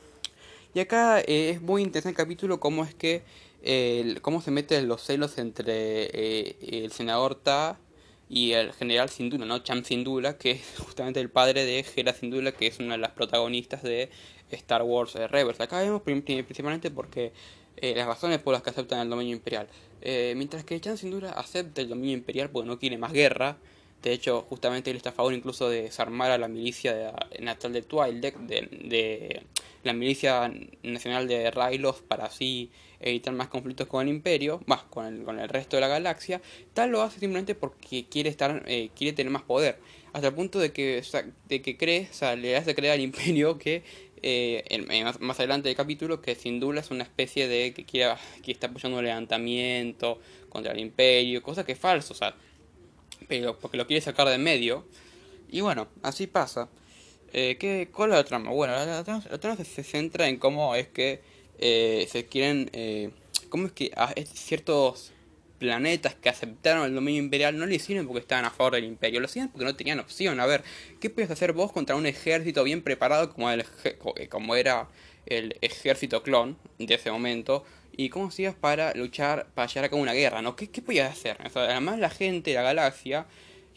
Y 0.73 0.79
acá 0.79 1.19
eh, 1.19 1.51
es 1.51 1.61
muy 1.61 1.83
interesante 1.83 2.21
el 2.21 2.25
capítulo 2.25 2.59
cómo 2.59 2.83
es 2.83 2.95
que 2.95 3.23
cómo 4.21 4.41
se 4.41 4.51
meten 4.51 4.87
los 4.87 5.03
celos 5.03 5.37
entre 5.37 6.03
eh, 6.13 6.55
el 6.83 6.91
senador 6.91 7.35
Ta 7.35 7.79
y 8.29 8.53
el 8.53 8.73
general 8.73 9.09
Sindula, 9.09 9.45
¿no? 9.45 9.59
Cham 9.59 9.83
Sindula, 9.83 10.37
que 10.37 10.51
es 10.51 10.61
justamente 10.79 11.19
el 11.19 11.29
padre 11.29 11.65
de 11.65 11.85
Hera 11.95 12.13
Sindula, 12.13 12.51
que 12.51 12.67
es 12.67 12.79
una 12.79 12.93
de 12.93 12.99
las 12.99 13.11
protagonistas 13.11 13.83
de 13.83 14.09
Star 14.51 14.83
Wars 14.83 15.15
eh, 15.15 15.27
Rebels. 15.27 15.59
Acá 15.59 15.79
vemos 15.81 16.01
principalmente 16.01 16.91
porque 16.91 17.33
eh, 17.77 17.93
las 17.95 18.07
razones 18.07 18.39
por 18.39 18.53
las 18.53 18.63
que 18.63 18.71
aceptan 18.71 18.99
el 18.99 19.09
dominio 19.09 19.35
imperial. 19.35 19.67
mientras 20.35 20.63
que 20.63 20.79
Cham 20.81 20.97
Sindula 20.97 21.31
acepta 21.31 21.81
el 21.81 21.89
dominio 21.89 22.13
imperial 22.13 22.49
porque 22.49 22.67
no 22.67 22.79
quiere 22.79 22.97
más 22.97 23.13
guerra, 23.13 23.57
de 24.01 24.13
hecho, 24.13 24.41
justamente 24.49 24.89
él 24.89 24.97
está 24.97 25.09
a 25.09 25.13
favor 25.13 25.33
incluso 25.33 25.69
de 25.69 25.83
desarmar 25.83 26.31
a 26.31 26.39
la 26.39 26.47
milicia 26.47 27.13
natal 27.39 27.71
de 27.71 27.83
Twilight, 27.83 28.35
de, 28.35 28.61
de, 28.89 29.43
la 29.83 29.93
milicia 29.93 30.51
nacional 30.81 31.27
de 31.27 31.51
Rylos, 31.51 32.01
para 32.01 32.25
así 32.25 32.71
evitar 33.01 33.33
más 33.33 33.47
conflictos 33.47 33.87
con 33.87 34.07
el 34.07 34.13
imperio, 34.13 34.61
más 34.65 34.83
con 34.83 35.05
el, 35.05 35.23
con 35.23 35.39
el 35.39 35.49
resto 35.49 35.77
de 35.77 35.81
la 35.81 35.87
galaxia. 35.87 36.41
Tal 36.73 36.91
lo 36.91 37.01
hace 37.01 37.19
simplemente 37.19 37.55
porque 37.55 38.05
quiere 38.05 38.29
estar, 38.29 38.63
eh, 38.67 38.89
quiere 38.95 39.13
tener 39.13 39.31
más 39.31 39.43
poder. 39.43 39.79
Hasta 40.13 40.27
el 40.27 40.33
punto 40.33 40.59
de 40.59 40.71
que, 40.71 41.03
de 41.47 41.61
que 41.61 41.77
cree, 41.77 42.07
o 42.09 42.13
sea, 42.13 42.35
le 42.35 42.55
hace 42.57 42.75
creer 42.75 42.93
al 42.93 42.99
imperio 43.01 43.57
que 43.57 43.83
eh, 44.23 44.85
más, 45.19 45.39
adelante 45.39 45.67
del 45.67 45.75
capítulo 45.75 46.21
que 46.21 46.35
sin 46.35 46.59
duda 46.59 46.81
es 46.81 46.91
una 46.91 47.03
especie 47.03 47.47
de 47.47 47.73
que 47.73 47.85
quiere, 47.85 48.13
que 48.43 48.51
está 48.51 48.67
apoyando 48.67 48.99
un 48.99 49.05
levantamiento 49.05 50.19
contra 50.49 50.73
el 50.73 50.79
imperio, 50.79 51.41
cosa 51.41 51.65
que 51.65 51.71
es 51.71 51.79
falso, 51.79 52.13
o 52.13 52.17
sea, 52.17 52.35
pero 53.27 53.57
porque 53.57 53.77
lo 53.77 53.87
quiere 53.87 54.01
sacar 54.01 54.27
de 54.27 54.37
medio. 54.37 54.85
Y 55.49 55.61
bueno, 55.61 55.87
así 56.03 56.27
pasa. 56.27 56.69
Eh, 57.33 57.57
¿qué, 57.59 57.89
¿Cuál 57.91 58.11
es 58.11 58.17
la 58.17 58.23
trama? 58.23 58.51
Bueno, 58.51 58.73
la, 58.73 59.03
trama, 59.03 59.55
se, 59.63 59.83
centra 59.83 60.27
en 60.27 60.37
cómo 60.37 60.75
es 60.75 60.87
que 60.87 61.21
eh, 61.61 62.07
se 62.09 62.25
quieren... 62.25 62.69
Eh, 62.73 63.11
cómo 63.49 63.67
es 63.67 63.71
que 63.73 63.91
a 63.95 64.13
ciertos 64.33 65.11
planetas 65.59 66.15
que 66.15 66.27
aceptaron 66.27 66.85
el 66.85 66.95
dominio 66.95 67.21
imperial 67.21 67.55
no 67.55 67.67
lo 67.67 67.73
hicieron 67.75 68.07
porque 68.07 68.21
estaban 68.21 68.45
a 68.45 68.49
favor 68.49 68.73
del 68.73 68.85
imperio, 68.85 69.19
lo 69.19 69.27
hacían 69.27 69.49
porque 69.49 69.65
no 69.65 69.75
tenían 69.75 69.99
opción. 69.99 70.39
A 70.39 70.47
ver, 70.47 70.63
¿qué 70.99 71.11
puedes 71.11 71.29
hacer 71.29 71.53
vos 71.53 71.71
contra 71.71 71.95
un 71.95 72.07
ejército 72.07 72.63
bien 72.63 72.81
preparado 72.81 73.31
como, 73.31 73.51
el, 73.51 73.63
como 74.29 74.55
era 74.55 74.87
el 75.27 75.55
ejército 75.61 76.23
clon 76.23 76.57
de 76.79 76.95
ese 76.95 77.11
momento? 77.11 77.63
¿Y 77.95 78.09
cómo 78.09 78.29
hacías 78.29 78.55
para 78.55 78.95
luchar, 78.95 79.49
para 79.53 79.67
llegar 79.67 79.85
a 79.85 79.89
cabo 79.89 80.01
una 80.01 80.13
guerra? 80.13 80.41
¿no? 80.41 80.55
¿Qué, 80.55 80.71
qué 80.71 80.81
podías 80.81 81.11
hacer? 81.11 81.37
además 81.53 81.99
la 81.99 82.09
gente 82.09 82.55
la 82.55 82.63
galaxia 82.63 83.27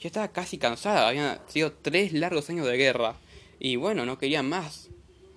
ya 0.01 0.07
estaba 0.09 0.29
casi 0.29 0.57
cansada, 0.57 1.09
habían 1.09 1.39
sido 1.49 1.73
tres 1.73 2.15
largos 2.15 2.49
años 2.49 2.67
de 2.67 2.79
guerra. 2.79 3.17
Y 3.59 3.77
bueno, 3.77 4.07
no 4.07 4.17
querían 4.17 4.49
más. 4.49 4.89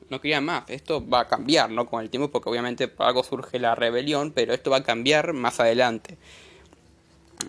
No 0.10 0.22
querían 0.22 0.46
más. 0.46 0.63
Esto 0.70 1.08
va 1.08 1.22
a 1.22 1.28
cambiar, 1.28 1.70
¿no? 1.70 1.88
Con 1.88 2.02
el 2.02 2.10
tiempo, 2.10 2.30
porque 2.30 2.50
obviamente 2.50 2.91
algo 2.98 3.24
surge 3.24 3.60
la 3.60 3.76
rebelión, 3.76 4.32
pero 4.32 4.54
esto 4.54 4.72
va 4.72 4.78
a 4.78 4.84
cambiar 4.84 5.34
más 5.34 5.60
adelante. 5.60 6.17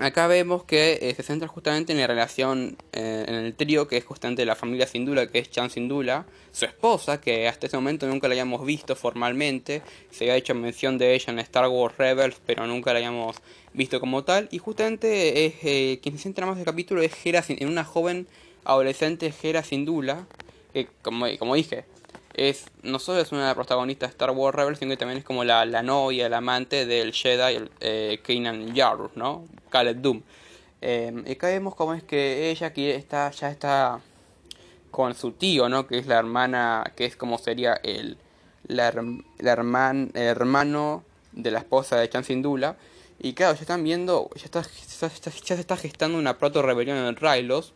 Acá 0.01 0.27
vemos 0.27 0.65
que 0.65 0.99
eh, 1.01 1.15
se 1.15 1.23
centra 1.23 1.49
justamente 1.49 1.93
en 1.93 1.99
la 1.99 2.07
relación 2.07 2.77
eh, 2.93 3.25
en 3.27 3.35
el 3.35 3.55
trío, 3.55 3.89
que 3.89 3.97
es 3.97 4.05
justamente 4.05 4.45
la 4.45 4.55
familia 4.55 4.87
Sindula, 4.87 5.27
que 5.27 5.39
es 5.39 5.51
Chan 5.51 5.71
Sindula, 5.71 6.27
su 6.53 6.67
esposa, 6.67 7.21
que 7.23 7.49
hasta 7.49 7.67
ese 7.67 7.77
momento 7.79 8.07
nunca 8.07 8.29
la 8.29 8.35
habíamos 8.35 8.65
visto 8.67 8.95
formalmente, 8.95 9.83
se 10.11 10.25
había 10.25 10.37
hecho 10.37 10.55
mención 10.55 10.99
de 10.99 11.15
ella 11.15 11.33
en 11.33 11.39
Star 11.39 11.67
Wars 11.69 11.97
Rebels, 11.97 12.37
pero 12.45 12.67
nunca 12.67 12.93
la 12.93 12.99
habíamos 12.99 13.37
visto 13.73 13.99
como 13.99 14.25
tal, 14.25 14.49
y 14.53 14.59
justamente 14.59 15.47
es 15.47 15.55
eh, 15.63 15.99
quien 16.03 16.17
se 16.17 16.25
centra 16.25 16.45
más 16.45 16.59
el 16.59 16.67
capítulo 16.67 17.01
es 17.01 17.13
Hera, 17.25 17.43
en 17.49 17.69
una 17.69 17.83
joven 17.83 18.29
adolescente 18.65 19.33
Hera 19.43 19.63
Sindula, 19.65 20.27
que 20.75 20.87
como 21.03 21.55
dije, 21.55 21.87
es 22.39 22.67
no 22.83 22.99
solo 22.99 23.21
es 23.21 23.33
una 23.33 23.43
de 23.43 23.47
las 23.49 23.55
protagonistas 23.55 24.11
de 24.11 24.13
Star 24.13 24.31
Wars 24.31 24.55
Rebels, 24.55 24.79
sino 24.79 24.91
que 24.91 24.97
también 24.97 25.19
es 25.19 25.25
como 25.25 25.45
la, 25.45 25.65
la 25.65 25.83
novia, 25.83 26.27
el 26.27 26.35
amante 26.35 26.87
del 26.87 27.13
Jedi, 27.13 27.57
el, 27.57 27.71
eh, 27.81 28.21
Kanan 28.23 28.75
Jarrus, 28.75 29.11
¿no? 29.17 29.45
Khaled 29.71 29.97
Doom. 29.97 30.23
Eh, 30.81 31.25
y 31.27 31.33
acá 31.33 31.49
vemos 31.49 31.75
cómo 31.75 31.95
es 31.95 32.03
que 32.03 32.51
ella 32.51 32.69
aquí 32.69 32.89
está, 32.89 33.31
ya 33.33 33.51
está 33.51 34.01
con 34.91 35.15
su 35.15 35.33
tío, 35.33 35.69
¿no? 35.69 35.87
Que 35.87 35.99
es 35.99 36.07
la 36.07 36.19
hermana, 36.19 36.93
que 36.97 37.05
es 37.05 37.17
como 37.17 37.39
sería 37.39 37.75
el, 37.83 38.17
la, 38.67 38.93
la 39.39 39.53
herman, 39.53 40.13
hermano 40.15 41.03
de 41.33 41.51
la 41.51 41.59
esposa 41.59 41.97
de 41.97 42.09
Chan 42.09 42.25
Sindula. 42.25 42.77
Y 43.19 43.33
claro, 43.33 43.55
ya 43.55 43.63
están 43.63 43.83
viendo, 43.83 44.31
ya, 44.37 44.45
está, 44.45 44.63
ya, 44.63 45.09
ya 45.09 45.55
se 45.57 45.61
está 45.61 45.77
gestando 45.77 46.19
una 46.19 46.39
proto-rebelión 46.39 46.97
en 46.99 47.17
Rylos 47.17 47.75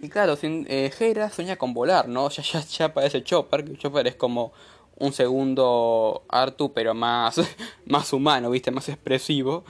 y 0.00 0.08
claro, 0.08 0.36
sin, 0.36 0.66
eh, 0.68 0.92
Hera 0.98 1.30
sueña 1.30 1.56
con 1.56 1.74
volar, 1.74 2.08
¿no? 2.08 2.28
Ya, 2.30 2.42
ya, 2.42 2.60
ya 2.60 2.94
parece 2.94 3.22
Chopper, 3.22 3.64
que 3.64 3.76
Chopper 3.76 4.06
es 4.06 4.14
como 4.14 4.52
un 4.98 5.12
segundo 5.12 6.22
Artu, 6.28 6.72
pero 6.72 6.94
más, 6.94 7.40
más 7.86 8.12
humano, 8.12 8.50
¿viste? 8.50 8.70
Más 8.70 8.88
expresivo. 8.88 9.64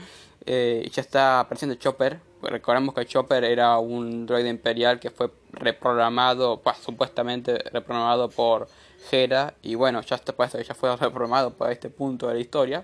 Eh, 0.45 0.89
ya 0.93 1.01
está 1.01 1.41
apareciendo 1.41 1.75
Chopper. 1.75 2.19
Recordemos 2.41 2.93
que 2.95 3.05
Chopper 3.05 3.43
era 3.43 3.77
un 3.79 4.25
droide 4.25 4.49
imperial 4.49 4.99
que 4.99 5.09
fue 5.09 5.29
reprogramado, 5.51 6.61
pues, 6.61 6.77
supuestamente 6.77 7.57
reprogramado 7.71 8.29
por 8.29 8.67
Hera. 9.11 9.55
Y 9.61 9.75
bueno, 9.75 10.01
ya, 10.01 10.15
está, 10.15 10.33
pues, 10.33 10.53
ya 10.53 10.73
fue 10.73 10.95
reprogramado 10.97 11.53
por 11.53 11.71
este 11.71 11.89
punto 11.89 12.27
de 12.27 12.35
la 12.35 12.39
historia. 12.39 12.83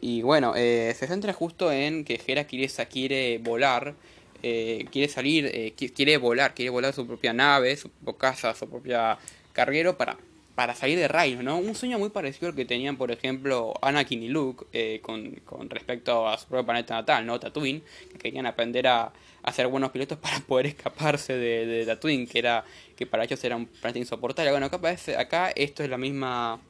Y 0.00 0.22
bueno, 0.22 0.52
eh, 0.56 0.94
se 0.96 1.06
centra 1.06 1.32
justo 1.32 1.72
en 1.72 2.04
que 2.04 2.20
Hera 2.26 2.44
quiere, 2.44 2.68
quiere 2.86 3.38
volar 3.38 3.94
eh, 4.42 4.86
quiere 4.90 5.08
salir, 5.12 5.46
eh, 5.46 5.74
quiere 5.74 6.16
volar, 6.16 6.54
quiere 6.54 6.70
volar 6.70 6.92
su 6.92 7.06
propia 7.06 7.32
nave, 7.32 7.76
su 7.76 7.90
propia 7.90 8.18
casa, 8.18 8.54
su 8.54 8.68
propia 8.68 9.18
carguero 9.52 9.96
para, 9.96 10.16
para 10.54 10.74
salir 10.74 10.98
de 10.98 11.08
Rhino, 11.08 11.42
¿no? 11.42 11.58
Un 11.58 11.74
sueño 11.74 11.98
muy 11.98 12.10
parecido 12.10 12.48
al 12.48 12.54
que 12.54 12.64
tenían, 12.64 12.96
por 12.96 13.10
ejemplo, 13.10 13.74
Anakin 13.82 14.22
y 14.22 14.28
Luke 14.28 14.66
eh, 14.72 15.00
con, 15.02 15.32
con, 15.44 15.70
respecto 15.70 16.28
a 16.28 16.38
su 16.38 16.46
propio 16.46 16.66
planeta 16.66 16.94
natal, 16.94 17.26
¿no? 17.26 17.38
Tatooine, 17.40 17.82
que 18.12 18.18
querían 18.18 18.46
aprender 18.46 18.86
a, 18.86 19.12
a 19.42 19.52
ser 19.52 19.66
buenos 19.68 19.90
pilotos 19.90 20.18
para 20.22 20.40
poder 20.40 20.66
escaparse 20.66 21.34
de, 21.34 21.66
de, 21.66 21.86
Tatooine, 21.86 22.26
que 22.26 22.38
era 22.38 22.64
que 22.96 23.06
para 23.06 23.24
ellos 23.24 23.42
era 23.44 23.56
un 23.56 23.66
planeta 23.66 23.98
insoportable. 23.98 24.50
Bueno, 24.50 24.66
acá, 24.66 24.80
parece, 24.80 25.16
acá 25.16 25.50
esto 25.50 25.82
es 25.82 25.90
la 25.90 25.98
misma 25.98 26.60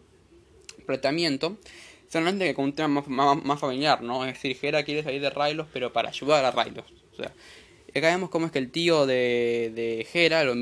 tratamiento 0.86 1.56
solamente 2.08 2.46
que 2.46 2.54
con 2.54 2.66
un 2.66 2.72
tema 2.72 3.02
más, 3.06 3.44
más, 3.44 3.60
familiar, 3.60 4.02
¿no? 4.02 4.24
Es 4.24 4.34
decir, 4.34 4.56
Hera 4.60 4.84
quiere 4.84 5.02
salir 5.02 5.20
de 5.20 5.30
Rylos, 5.30 5.66
pero 5.72 5.92
para 5.92 6.10
ayudar 6.10 6.44
a 6.44 6.50
Rylos. 6.50 6.84
O 7.18 7.98
acá 7.98 8.08
vemos 8.08 8.30
cómo 8.30 8.46
es 8.46 8.52
que 8.52 8.58
el 8.58 8.70
tío 8.70 9.06
de, 9.06 9.72
de 9.74 10.06
Hera 10.12 10.44
lo, 10.44 10.54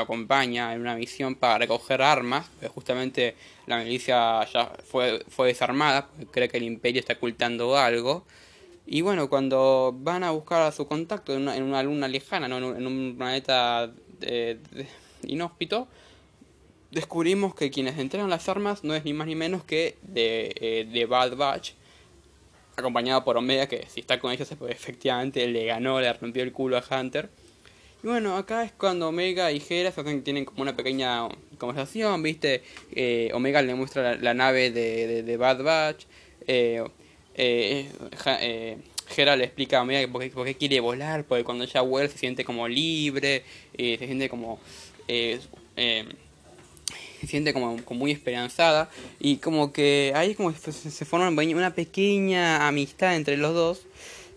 acompaña 0.00 0.72
en 0.72 0.80
una 0.80 0.94
misión 0.94 1.34
para 1.34 1.58
recoger 1.58 2.00
armas, 2.00 2.46
justamente 2.74 3.34
la 3.66 3.78
milicia 3.78 4.44
ya 4.46 4.72
fue, 4.84 5.22
fue 5.28 5.48
desarmada, 5.48 6.08
cree 6.30 6.48
que 6.48 6.56
el 6.56 6.62
imperio 6.62 7.00
está 7.00 7.14
ocultando 7.14 7.76
algo. 7.76 8.24
Y 8.86 9.02
bueno, 9.02 9.28
cuando 9.28 9.94
van 9.98 10.24
a 10.24 10.30
buscar 10.30 10.62
a 10.62 10.72
su 10.72 10.86
contacto 10.86 11.34
en 11.34 11.46
una, 11.46 11.82
luna 11.82 12.08
lejana, 12.08 12.48
¿no? 12.48 12.56
en, 12.56 12.86
un, 12.86 13.16
planeta 13.18 13.92
inhóspito, 15.26 15.88
descubrimos 16.90 17.54
que 17.54 17.70
quienes 17.70 17.98
entregan 17.98 18.30
las 18.30 18.48
armas 18.48 18.82
no 18.84 18.94
es 18.94 19.04
ni 19.04 19.12
más 19.12 19.26
ni 19.26 19.34
menos 19.34 19.62
que 19.62 19.98
de, 20.00 20.54
eh, 20.58 20.88
de 20.90 21.04
Bad 21.04 21.36
Batch, 21.36 21.72
acompañado 22.78 23.24
por 23.24 23.36
Omega, 23.36 23.66
que 23.66 23.86
si 23.88 24.00
está 24.00 24.18
con 24.18 24.32
ellos 24.32 24.50
efectivamente 24.68 25.46
le 25.46 25.66
ganó, 25.66 26.00
le 26.00 26.12
rompió 26.12 26.42
el 26.42 26.52
culo 26.52 26.78
a 26.78 26.84
Hunter. 27.00 27.28
Y 28.02 28.06
bueno, 28.06 28.36
acá 28.36 28.62
es 28.62 28.72
cuando 28.72 29.08
Omega 29.08 29.50
y 29.50 29.62
Hera 29.68 29.92
tienen 30.22 30.44
como 30.44 30.62
una 30.62 30.76
pequeña 30.76 31.28
conversación, 31.58 32.22
¿viste? 32.22 32.62
Eh, 32.92 33.30
Omega 33.34 33.60
le 33.60 33.74
muestra 33.74 34.16
la, 34.16 34.34
nave 34.34 34.70
de, 34.70 35.24
de, 35.24 35.36
Bad 35.36 35.64
Batch. 35.64 36.04
Eh, 36.46 36.84
eh, 37.34 37.90
eh, 38.40 38.78
Hera 39.16 39.34
le 39.34 39.44
explica 39.44 39.78
a 39.78 39.82
Omega 39.82 40.06
por 40.12 40.44
qué, 40.44 40.54
quiere 40.54 40.78
volar, 40.78 41.24
porque 41.24 41.42
cuando 41.42 41.64
ella 41.64 41.80
vuela 41.80 42.08
se 42.08 42.18
siente 42.18 42.44
como 42.44 42.68
libre, 42.68 43.42
se 43.76 43.98
siente 43.98 44.28
como... 44.28 44.60
se 47.20 47.26
siente 47.26 47.52
como, 47.52 47.76
muy 47.90 48.12
esperanzada 48.12 48.88
y 49.18 49.36
como 49.38 49.72
que 49.72 50.12
ahí 50.14 50.34
como 50.34 50.52
se, 50.52 51.04
forma 51.04 51.28
una 51.28 51.74
pequeña 51.74 52.66
amistad 52.68 53.16
entre 53.16 53.36
los 53.36 53.54
dos. 53.54 53.86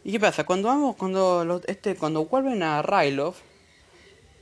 ¿Y 0.04 0.12
qué 0.14 0.20
pasa? 0.20 0.46
Cuando 0.46 0.68
vamos, 0.68 0.96
cuando 0.96 1.46
los, 1.46 1.62
este, 1.68 1.96
cuando 1.96 2.26
vuelven 2.26 2.64
a 2.64 2.82
Ryloth, 2.82 3.36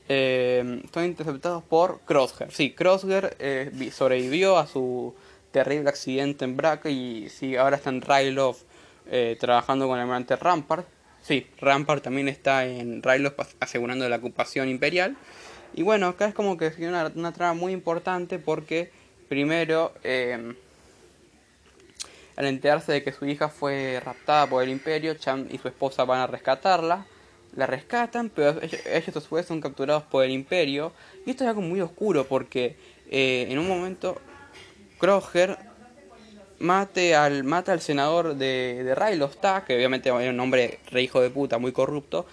eh, 0.08 0.82
son 0.94 1.06
interceptados 1.06 1.64
por 1.64 2.00
Crosshair. 2.02 2.52
Sí, 2.52 2.72
Crosshair 2.72 3.36
eh, 3.40 3.92
sobrevivió 3.94 4.58
a 4.58 4.66
su 4.66 5.14
terrible 5.52 5.90
accidente 5.90 6.46
en 6.46 6.56
Braca 6.56 6.90
y 6.90 7.30
sí, 7.30 7.56
ahora 7.56 7.76
está 7.76 7.90
en 7.90 8.02
eh, 9.12 9.38
trabajando 9.40 9.88
con 9.88 9.98
el 9.98 10.02
almirante 10.02 10.36
Rampart. 10.36 10.88
Sí, 11.22 11.46
Rampart 11.60 12.04
también 12.04 12.28
está 12.28 12.66
en 12.66 13.04
Ryloth 13.04 13.36
asegurando 13.60 14.08
la 14.08 14.16
ocupación 14.16 14.70
imperial. 14.70 15.18
Y 15.74 15.84
bueno, 15.84 16.08
acá 16.08 16.28
es 16.28 16.34
como 16.34 16.58
que 16.58 16.74
una, 16.80 17.12
una 17.16 17.32
trama 17.32 17.54
muy 17.54 17.74
importante 17.74 18.40
porque 18.40 18.92
primero, 19.28 19.94
eh, 20.04 20.56
al 22.36 22.46
enterarse 22.46 22.92
de 22.92 23.04
que 23.04 23.12
su 23.12 23.26
hija 23.26 23.50
fue 23.50 24.02
raptada 24.04 24.48
por 24.48 24.64
el 24.64 24.70
imperio, 24.70 25.14
Chan 25.16 25.48
y 25.52 25.58
su 25.58 25.68
esposa 25.68 26.06
van 26.06 26.22
a 26.22 26.28
rescatarla 26.28 27.06
la 27.56 27.66
rescatan, 27.66 28.30
pero 28.30 28.62
ellos, 28.62 29.16
a 29.16 29.22
su 29.22 29.44
son 29.44 29.62
capturados 29.62 30.04
por 30.04 30.24
el 30.24 30.32
imperio. 30.32 30.92
Y 31.26 31.32
esto 31.32 31.44
es 31.44 31.50
algo 31.50 31.62
muy 31.62 31.82
oscuro 31.82 32.26
porque 32.26 32.76
eh, 33.10 33.48
en 33.50 33.60
un 33.60 33.68
momento 33.68 34.18
Kroger 35.00 35.58
mate 36.60 37.16
al, 37.16 37.44
mata 37.44 37.72
al 37.72 37.82
senador 37.82 38.36
de, 38.36 38.84
de 38.84 38.96
Raylosta, 38.96 39.64
que 39.66 39.76
obviamente 39.76 40.10
era 40.10 40.32
un 40.32 40.40
hombre 40.40 40.80
re 40.92 41.02
hijo 41.02 41.22
de 41.22 41.30
puta, 41.30 41.58
muy 41.58 41.72
corrupto, 41.72 42.26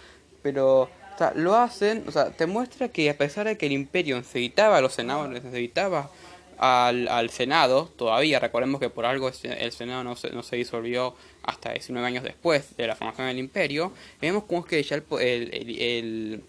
pero 0.42 0.90
lo 1.35 1.57
hacen, 1.57 2.05
o 2.07 2.12
sea, 2.12 2.31
te 2.31 2.46
muestra 2.46 2.88
que 2.88 3.09
a 3.11 3.16
pesar 3.16 3.46
de 3.46 3.57
que 3.57 3.66
el 3.66 3.72
imperio 3.72 4.16
necesitaba 4.16 4.79
a 4.79 4.81
los 4.81 4.94
senadores, 4.94 5.42
necesitaba 5.42 6.11
al, 6.59 7.09
al 7.09 7.31
Senado, 7.31 7.90
todavía 7.96 8.38
recordemos 8.38 8.81
que 8.81 8.90
por 8.90 9.05
algo 9.07 9.29
el 9.29 9.72
Senado 9.72 10.05
no 10.05 10.16
se, 10.16 10.31
no 10.31 10.42
se 10.42 10.57
disolvió 10.57 11.14
hasta 11.42 11.72
19 11.72 12.07
años 12.07 12.24
después 12.24 12.76
de 12.76 12.87
la 12.87 12.96
formación 12.96 13.29
del 13.29 13.38
imperio, 13.38 13.92
vemos 14.20 14.44
cómo 14.44 14.61
es 14.61 14.66
que 14.66 14.83
ya 14.83 14.96
el, 14.96 15.05
el, 15.20 16.42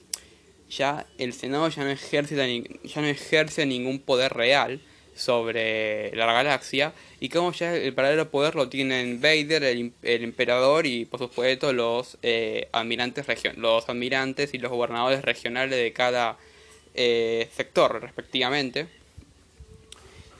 ya 0.69 1.05
el 1.17 1.33
Senado 1.33 1.67
ya 1.69 1.83
no, 1.83 1.89
ejerce, 1.89 2.35
ya 2.83 3.01
no 3.01 3.07
ejerce 3.07 3.65
ningún 3.65 3.99
poder 3.99 4.33
real 4.33 4.81
sobre 5.17 6.15
la 6.15 6.25
galaxia 6.25 6.93
y 7.19 7.29
como 7.29 7.51
ya 7.51 7.75
el 7.75 7.91
verdadero 7.91 8.29
poder 8.29 8.55
lo 8.55 8.69
tienen 8.69 9.19
Vader, 9.21 9.63
el, 9.63 9.91
el 10.03 10.23
emperador 10.23 10.85
y 10.85 11.05
por 11.05 11.19
supuesto 11.19 11.73
los 11.73 12.17
eh, 12.21 12.69
almirantes 12.71 13.25
los 13.57 13.89
almirantes 13.89 14.53
y 14.53 14.57
los 14.57 14.71
gobernadores 14.71 15.21
regionales 15.23 15.77
de 15.77 15.93
cada 15.93 16.37
eh, 16.93 17.49
sector 17.55 18.01
respectivamente. 18.01 18.87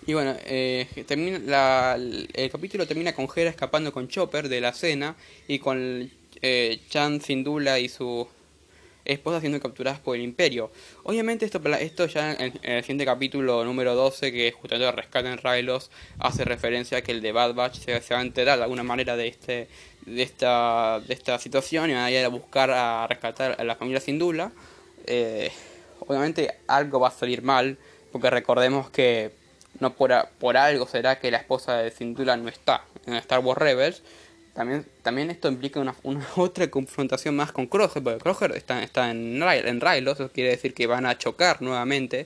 Y 0.08 0.14
bueno, 0.14 0.36
eh, 0.46 0.88
termina 1.06 1.38
la, 1.40 1.98
el 1.98 2.50
capítulo 2.50 2.88
termina 2.88 3.14
con 3.14 3.28
Hera 3.36 3.50
escapando 3.50 3.92
con 3.92 4.08
Chopper 4.08 4.48
de 4.48 4.62
la 4.62 4.72
cena 4.72 5.18
y 5.50 5.60
con 5.60 6.10
eh, 6.42 6.80
Chan 6.90 7.22
Sindula 7.22 7.80
y 7.80 7.90
su 7.90 8.28
esposa 9.14 9.40
siendo 9.40 9.60
capturadas 9.60 10.00
por 10.00 10.16
el 10.16 10.22
Imperio. 10.22 10.72
Obviamente 11.04 11.46
esto, 11.46 11.62
esto 11.80 12.06
ya 12.06 12.34
en, 12.34 12.54
el 12.62 12.84
siguiente 12.84 13.06
capítulo 13.06 13.64
número 13.64 13.96
12, 13.96 14.32
que 14.32 14.52
justamente 14.52 14.92
rescate 14.92 15.30
en 15.30 15.38
Rylos, 15.38 15.90
hace 16.20 16.46
referencia 16.46 17.00
a 17.00 17.02
que 17.02 17.12
el 17.12 17.22
de 17.22 17.32
Bad 17.32 17.54
Batch 17.54 17.80
se, 17.80 18.14
va 18.14 18.20
a 18.20 18.22
enterar 18.22 18.58
de 18.58 18.64
alguna 18.64 18.84
manera 18.84 19.16
de 19.16 19.28
este 19.28 19.68
de 20.06 20.24
esta, 20.24 21.02
de 21.06 21.14
esta 21.14 21.38
situación 21.38 21.90
y 21.90 21.94
va 21.94 22.06
a 22.06 22.12
ir 22.12 22.24
a 22.24 22.30
buscar 22.30 22.72
a 22.72 23.06
rescatar 23.08 23.56
a 23.60 23.64
la 23.64 23.76
familia 23.76 24.00
Sindula. 24.00 24.52
Eh, 25.06 25.52
obviamente 26.00 26.60
algo 26.68 27.00
va 27.00 27.10
a 27.10 27.12
salir 27.12 27.42
mal, 27.42 27.78
porque 28.12 28.30
recordemos 28.30 28.90
que 28.90 29.32
no 29.80 29.94
por, 29.94 30.12
por 30.40 30.58
algo 30.58 30.88
será 30.88 31.20
que 31.20 31.32
la 31.32 31.38
esposa 31.38 31.78
de 31.78 31.92
Cintula 31.92 32.38
no 32.38 32.50
está 32.50 32.84
en 33.06 33.14
Star 33.16 33.40
Wars 33.40 33.60
Rebels. 33.60 34.02
También, 34.58 34.88
también 35.04 35.30
esto 35.30 35.50
implica 35.50 35.80
una, 35.80 35.96
otra 36.36 36.68
confrontación 36.72 37.36
más 37.36 37.52
con 37.52 37.68
Kroger, 37.68 38.02
porque 38.02 38.18
Kroger 38.18 38.54
está, 38.54 38.82
está 38.82 39.12
en, 39.12 39.40
en 39.44 39.80
Rylos, 39.80 40.20
eso 40.20 40.32
quiere 40.32 40.50
decir 40.50 40.74
que 40.74 40.88
van 40.88 41.06
a 41.06 41.16
chocar 41.16 41.62
nuevamente. 41.62 42.26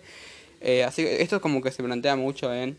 Eh, 0.62 0.86
así 0.86 1.04
que 1.04 1.22
esto 1.22 1.36
es 1.36 1.42
como 1.42 1.62
que 1.62 1.72
se 1.72 1.84
plantea 1.84 2.16
mucho 2.16 2.54
en 2.54 2.78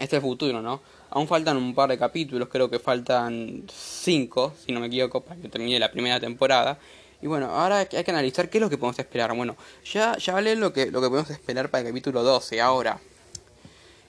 este 0.00 0.20
futuro, 0.20 0.60
¿no? 0.60 0.82
Aún 1.10 1.28
faltan 1.28 1.56
un 1.56 1.72
par 1.72 1.88
de 1.88 1.96
capítulos, 1.96 2.48
creo 2.48 2.68
que 2.68 2.80
faltan 2.80 3.62
cinco, 3.72 4.52
si 4.66 4.72
no 4.72 4.80
me 4.80 4.88
equivoco, 4.88 5.20
para 5.20 5.40
que 5.40 5.48
termine 5.48 5.78
la 5.78 5.92
primera 5.92 6.18
temporada. 6.18 6.76
Y 7.22 7.28
bueno, 7.28 7.54
ahora 7.54 7.78
hay 7.78 7.86
que 7.86 8.10
analizar 8.10 8.50
qué 8.50 8.58
es 8.58 8.62
lo 8.62 8.68
que 8.68 8.76
podemos 8.76 8.98
esperar. 8.98 9.32
Bueno, 9.36 9.56
ya, 9.84 10.18
ya 10.18 10.32
vale 10.32 10.56
lo 10.56 10.72
que, 10.72 10.86
lo 10.86 11.00
que 11.00 11.08
podemos 11.08 11.30
esperar 11.30 11.70
para 11.70 11.82
el 11.82 11.88
capítulo 11.90 12.24
12. 12.24 12.60
Ahora, 12.60 12.98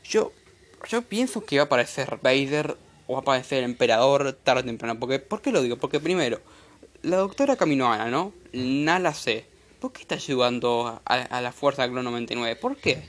yo, 0.03 0.31
yo 0.89 1.03
pienso 1.03 1.45
que 1.45 1.57
va 1.57 1.63
a 1.63 1.65
aparecer 1.65 2.17
Vader 2.23 2.75
o 3.07 3.13
va 3.13 3.19
a 3.19 3.21
aparecer 3.21 3.59
el 3.59 3.65
emperador 3.65 4.33
tarde 4.33 4.61
o 4.61 4.65
temprano. 4.65 4.99
Porque, 4.99 5.19
¿Por 5.19 5.41
qué 5.41 5.51
lo 5.51 5.61
digo? 5.61 5.77
Porque 5.77 5.99
primero, 5.99 6.41
la 7.03 7.17
doctora 7.17 7.55
Caminoana, 7.55 8.09
¿no? 8.09 8.33
Nala 8.53 9.13
C. 9.13 9.45
¿Por 9.79 9.91
qué 9.91 10.01
está 10.01 10.15
ayudando 10.15 11.01
a, 11.05 11.41
la 11.41 11.51
Fuerza 11.51 11.87
Clon 11.87 12.05
99? 12.05 12.55
¿Por 12.55 12.77
qué? 12.77 13.07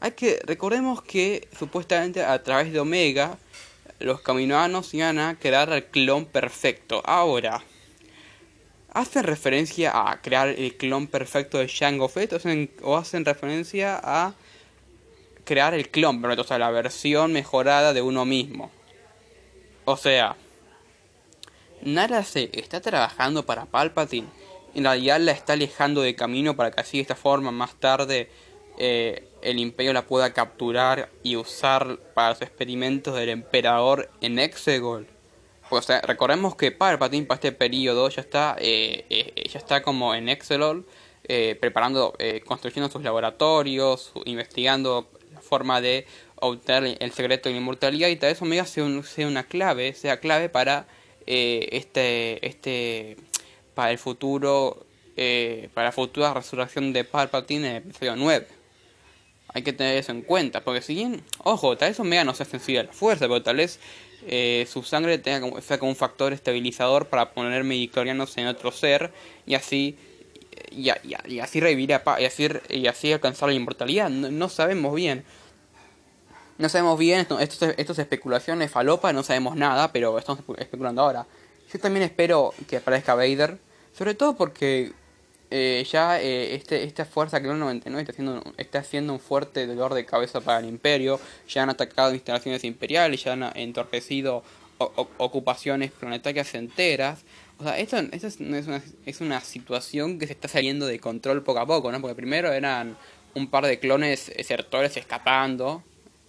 Hay 0.00 0.12
que, 0.12 0.38
recordemos 0.44 1.02
que 1.02 1.48
supuestamente 1.58 2.22
a 2.22 2.42
través 2.42 2.72
de 2.72 2.78
Omega, 2.78 3.38
los 3.98 4.20
caminoanos 4.20 4.92
iban 4.94 5.18
a 5.18 5.38
crear 5.38 5.72
el 5.72 5.86
clon 5.86 6.26
perfecto. 6.26 7.02
Ahora, 7.04 7.62
¿hacen 8.92 9.24
referencia 9.24 10.10
a 10.10 10.20
crear 10.20 10.48
el 10.48 10.76
clon 10.76 11.06
perfecto 11.06 11.58
de 11.58 11.68
Jango 11.68 12.08
Fett 12.08 12.34
o 12.82 12.96
hacen 12.96 13.24
referencia 13.24 13.98
a 14.02 14.34
crear 15.46 15.72
el 15.72 15.88
clon, 15.88 16.22
o 16.24 16.44
sea, 16.44 16.58
la 16.58 16.70
versión 16.70 17.32
mejorada 17.32 17.94
de 17.94 18.02
uno 18.02 18.26
mismo. 18.26 18.70
O 19.86 19.96
sea, 19.96 20.36
Nara 21.80 22.24
se 22.24 22.50
está 22.52 22.80
trabajando 22.80 23.46
para 23.46 23.66
Palpatine. 23.66 24.26
En 24.74 24.82
realidad 24.82 25.20
la 25.20 25.30
está 25.30 25.52
alejando 25.52 26.02
de 26.02 26.16
camino 26.16 26.56
para 26.56 26.72
que 26.72 26.80
así 26.80 26.98
de 26.98 27.02
esta 27.02 27.14
forma 27.14 27.52
más 27.52 27.76
tarde 27.76 28.28
eh, 28.78 29.28
el 29.42 29.60
imperio 29.60 29.92
la 29.92 30.02
pueda 30.02 30.32
capturar 30.32 31.08
y 31.22 31.36
usar 31.36 31.98
para 32.14 32.30
los 32.30 32.42
experimentos 32.42 33.14
del 33.14 33.28
emperador 33.28 34.10
en 34.20 34.40
Exegol. 34.40 35.06
Pues 35.70 35.86
recordemos 36.02 36.56
que 36.56 36.72
Palpatine 36.72 37.26
para 37.26 37.36
este 37.36 37.52
periodo 37.52 38.08
ya 38.08 38.22
está, 38.22 38.56
eh, 38.58 39.04
eh, 39.08 39.48
ya 39.48 39.60
está 39.60 39.82
como 39.82 40.16
en 40.16 40.28
Exegol, 40.28 40.84
preparando, 41.60 42.16
construyendo 42.44 42.88
sus 42.88 43.02
laboratorios, 43.02 44.12
investigando 44.26 45.08
forma 45.46 45.80
de 45.80 46.06
obtener 46.40 46.96
el 47.00 47.12
secreto 47.12 47.48
de 47.48 47.54
la 47.54 47.60
inmortalidad 47.60 48.08
y 48.08 48.16
tal 48.16 48.30
vez 48.30 48.42
Omega 48.42 48.66
sea, 48.66 48.84
sea 49.02 49.26
una 49.26 49.44
clave, 49.44 49.94
sea 49.94 50.20
clave 50.20 50.48
para 50.48 50.86
eh, 51.26 51.68
este, 51.72 52.46
este, 52.46 53.16
para 53.74 53.90
el 53.90 53.98
futuro, 53.98 54.86
eh, 55.16 55.68
para 55.74 55.88
la 55.88 55.92
futura 55.92 56.34
resurrección 56.34 56.92
de 56.92 57.04
Palpatine 57.04 57.68
en 57.68 57.76
el 57.76 57.82
episodio 57.82 58.16
9. 58.16 58.46
Hay 59.48 59.62
que 59.62 59.72
tener 59.72 59.96
eso 59.96 60.12
en 60.12 60.22
cuenta, 60.22 60.62
porque 60.62 60.82
si 60.82 61.20
ojo, 61.44 61.76
tal 61.76 61.90
vez 61.90 62.00
Omega 62.00 62.24
no 62.24 62.34
sea 62.34 62.46
sensible 62.46 62.80
a 62.80 62.84
la 62.84 62.92
fuerza, 62.92 63.26
pero 63.26 63.42
tal 63.42 63.56
vez 63.56 63.80
eh, 64.26 64.66
su 64.70 64.82
sangre 64.82 65.18
tenga 65.18 65.40
como, 65.40 65.60
sea 65.60 65.78
como 65.78 65.90
un 65.90 65.96
factor 65.96 66.32
estabilizador 66.32 67.06
para 67.06 67.32
poner 67.32 67.64
mediclorianos 67.64 68.36
en 68.36 68.48
otro 68.48 68.70
ser 68.72 69.12
y 69.46 69.54
así 69.54 69.96
y, 70.70 70.90
y, 71.28 71.40
así 71.40 71.60
revivir 71.60 71.94
a, 71.94 72.20
y 72.20 72.24
así, 72.24 72.48
y 72.70 72.86
así 72.86 73.12
alcanzar 73.12 73.48
la 73.48 73.54
inmortalidad. 73.54 74.10
No, 74.10 74.48
sabemos 74.48 74.94
bien. 74.94 75.24
No 76.58 76.68
sabemos 76.68 76.98
bien, 76.98 77.20
esto, 77.20 77.38
esto, 77.38 77.92
es 77.92 77.98
especulaciones 77.98 78.70
falopa, 78.70 79.12
no 79.12 79.22
sabemos 79.22 79.56
nada, 79.56 79.92
pero 79.92 80.18
estamos 80.18 80.42
especulando 80.58 81.02
ahora. 81.02 81.26
Yo 81.72 81.78
también 81.78 82.04
espero 82.04 82.54
que 82.66 82.78
aparezca 82.78 83.14
Vader, 83.14 83.58
sobre 83.92 84.14
todo 84.14 84.36
porque 84.36 84.92
eh, 85.50 85.86
ya 85.90 86.20
eh, 86.20 86.54
este, 86.54 86.84
esta 86.84 87.04
fuerza 87.04 87.42
que 87.42 87.48
99 87.48 88.00
está 88.00 88.12
haciendo, 88.12 88.54
está 88.56 88.78
haciendo 88.78 89.12
un 89.12 89.20
fuerte 89.20 89.66
dolor 89.66 89.92
de 89.92 90.06
cabeza 90.06 90.40
para 90.40 90.60
el 90.60 90.66
imperio, 90.66 91.20
ya 91.46 91.62
han 91.62 91.70
atacado 91.70 92.14
instalaciones 92.14 92.64
imperiales, 92.64 93.22
ya 93.22 93.34
han 93.34 93.42
entorpecido 93.54 94.42
ocupaciones 94.78 95.90
planetarias 95.90 96.54
enteras, 96.54 97.24
o 97.58 97.64
sea, 97.64 97.78
esto, 97.78 97.96
esto 97.96 98.26
es, 98.26 98.40
una, 98.40 98.82
es 99.06 99.20
una 99.20 99.40
situación 99.40 100.18
que 100.18 100.26
se 100.26 100.34
está 100.34 100.48
saliendo 100.48 100.86
de 100.86 101.00
control 101.00 101.42
poco 101.42 101.60
a 101.60 101.66
poco, 101.66 101.90
¿no? 101.90 102.00
Porque 102.00 102.14
primero 102.14 102.52
eran 102.52 102.96
un 103.34 103.48
par 103.48 103.64
de 103.66 103.78
clones 103.78 104.32
desertores 104.36 104.96
escapando 104.96 105.82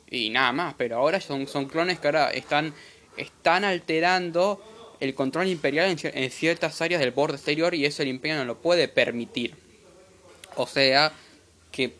y 0.09 0.29
nada 0.29 0.51
más, 0.51 0.75
pero 0.77 0.97
ahora 0.97 1.19
son, 1.19 1.47
son 1.47 1.65
clones 1.67 1.99
que 1.99 2.07
ahora 2.07 2.31
están, 2.31 2.73
están 3.17 3.65
alterando 3.65 4.61
el 4.99 5.13
control 5.13 5.47
imperial 5.47 5.95
en, 6.01 6.31
ciertas 6.31 6.81
áreas 6.81 6.99
del 7.01 7.11
borde 7.11 7.35
exterior 7.35 7.75
y 7.75 7.85
eso 7.85 8.01
el 8.01 8.09
imperio 8.09 8.37
no 8.37 8.45
lo 8.45 8.57
puede 8.57 8.87
permitir. 8.87 9.55
O 10.55 10.65
sea, 10.65 11.13
que 11.71 11.93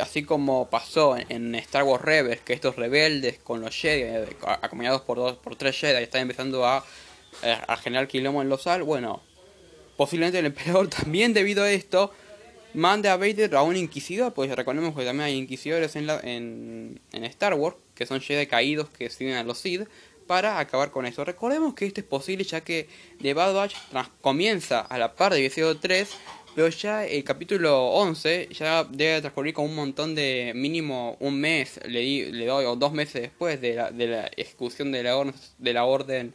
así 0.00 0.24
como 0.24 0.68
pasó 0.68 1.16
en 1.16 1.54
Star 1.56 1.84
Wars 1.84 2.04
Rebels, 2.04 2.40
que 2.40 2.52
estos 2.52 2.76
rebeldes 2.76 3.38
con 3.38 3.60
los 3.60 3.76
Jedi, 3.76 4.26
acompañados 4.42 5.02
por, 5.02 5.18
dos, 5.18 5.36
por 5.36 5.54
tres 5.54 5.78
Jedi, 5.78 6.02
están 6.02 6.22
empezando 6.22 6.66
a, 6.66 6.84
a 7.42 7.76
generar 7.76 8.08
quilombo 8.08 8.42
en 8.42 8.48
los 8.48 8.62
sal, 8.62 8.82
bueno, 8.82 9.22
posiblemente 9.96 10.38
el 10.40 10.46
emperador 10.46 10.88
también 11.02 11.32
debido 11.32 11.62
a 11.62 11.70
esto 11.70 12.12
mande 12.74 13.08
a 13.08 13.16
Vader 13.16 13.54
a 13.56 13.62
un 13.62 13.76
inquisidor, 13.76 14.32
pues 14.32 14.54
recordemos 14.54 14.94
que 14.94 15.04
también 15.04 15.26
hay 15.26 15.36
inquisidores 15.36 15.96
en, 15.96 16.06
la, 16.06 16.20
en, 16.22 17.00
Star 17.12 17.54
Wars, 17.54 17.76
que 17.94 18.06
son 18.06 18.20
Jedi 18.20 18.46
caídos 18.46 18.88
que 18.90 19.10
siguen 19.10 19.34
a 19.34 19.42
los 19.42 19.58
Sith, 19.58 19.88
para 20.26 20.58
acabar 20.58 20.90
con 20.90 21.06
eso. 21.06 21.24
Recordemos 21.24 21.74
que 21.74 21.86
esto 21.86 22.00
es 22.00 22.06
posible 22.06 22.44
ya 22.44 22.60
que 22.60 22.88
The 23.20 23.34
Bad 23.34 23.54
Batch 23.54 23.74
comienza 24.20 24.80
a 24.80 24.98
la 24.98 25.14
par 25.14 25.32
de 25.32 25.44
episodio 25.44 25.76
3, 25.76 26.08
pero 26.54 26.68
ya 26.68 27.06
el 27.06 27.24
capítulo 27.24 27.88
11 27.88 28.48
ya 28.52 28.84
debe 28.84 29.20
transcurrir 29.20 29.54
con 29.54 29.64
un 29.64 29.74
montón 29.74 30.14
de 30.14 30.52
mínimo 30.54 31.16
un 31.20 31.40
mes, 31.40 31.80
le, 31.84 32.30
le 32.30 32.46
doy, 32.46 32.64
o 32.64 32.76
dos 32.76 32.92
meses 32.92 33.22
después 33.22 33.60
de 33.60 33.74
la, 33.74 33.90
de 33.90 34.06
la 34.06 34.30
ejecución 34.36 34.92
de 34.92 35.02
la, 35.02 35.16
orden, 35.16 35.34
de 35.58 35.72
la 35.72 35.84
orden 35.84 36.34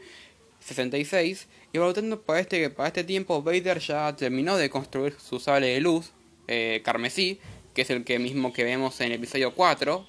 66. 0.59 1.47
Y 1.73 1.77
por 1.77 1.87
lo 1.87 1.93
tanto, 1.93 2.21
para 2.21 2.39
este, 2.39 2.69
para 2.69 2.87
este 2.87 3.03
tiempo, 3.03 3.41
Vader 3.41 3.79
ya 3.79 4.15
terminó 4.15 4.57
de 4.57 4.69
construir 4.69 5.15
su 5.19 5.39
sable 5.39 5.67
de 5.67 5.81
luz, 5.81 6.11
eh, 6.47 6.81
carmesí, 6.83 7.39
que 7.73 7.81
es 7.83 7.89
el 7.89 8.03
que 8.03 8.19
mismo 8.19 8.53
que 8.53 8.63
vemos 8.63 8.99
en 9.01 9.07
el 9.07 9.13
episodio 9.13 9.53
4. 9.53 10.07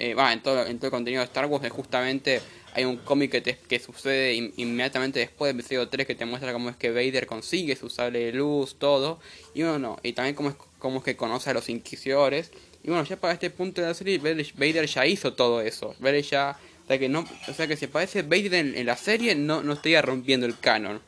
Eh, 0.00 0.14
en, 0.16 0.42
todo, 0.42 0.64
en 0.64 0.78
todo 0.78 0.86
el 0.86 0.92
contenido 0.92 1.20
de 1.20 1.26
Star 1.26 1.46
Wars, 1.46 1.64
es 1.64 1.72
justamente 1.72 2.40
hay 2.74 2.84
un 2.84 2.98
cómic 2.98 3.30
que, 3.30 3.56
que 3.56 3.80
sucede 3.80 4.34
inmediatamente 4.56 5.18
después 5.18 5.48
del 5.48 5.58
episodio 5.58 5.88
3 5.88 6.06
que 6.06 6.14
te 6.14 6.24
muestra 6.24 6.52
cómo 6.52 6.70
es 6.70 6.76
que 6.76 6.90
Vader 6.90 7.26
consigue 7.26 7.74
su 7.74 7.90
sable 7.90 8.20
de 8.20 8.32
luz, 8.32 8.76
todo. 8.78 9.18
Y 9.54 9.62
bueno, 9.62 9.98
y 10.04 10.12
también 10.12 10.36
cómo 10.36 10.50
es, 10.50 10.54
cómo 10.78 10.98
es 10.98 11.04
que 11.04 11.16
conoce 11.16 11.50
a 11.50 11.54
los 11.54 11.68
inquisidores. 11.68 12.52
Y 12.84 12.90
bueno, 12.90 13.04
ya 13.04 13.16
para 13.16 13.32
este 13.32 13.50
punto 13.50 13.80
de 13.80 13.88
la 13.88 13.94
serie, 13.94 14.18
Vader 14.18 14.86
ya 14.86 15.06
hizo 15.06 15.32
todo 15.34 15.60
eso. 15.60 15.96
Vader 15.98 16.22
ya. 16.22 16.58
O 16.84 16.86
sea 16.86 16.98
que, 16.98 17.08
no, 17.08 17.26
o 17.48 17.52
sea 17.52 17.66
que 17.66 17.76
si 17.76 17.86
aparece 17.86 18.22
Vader 18.22 18.54
en, 18.54 18.86
la 18.86 18.96
serie, 18.96 19.34
no, 19.34 19.62
no 19.62 19.72
estaría 19.72 20.00
rompiendo 20.00 20.46
el 20.46 20.58
canon. 20.58 21.02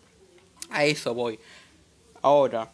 A 0.70 0.84
eso 0.84 1.14
voy. 1.14 1.38
Ahora, 2.22 2.72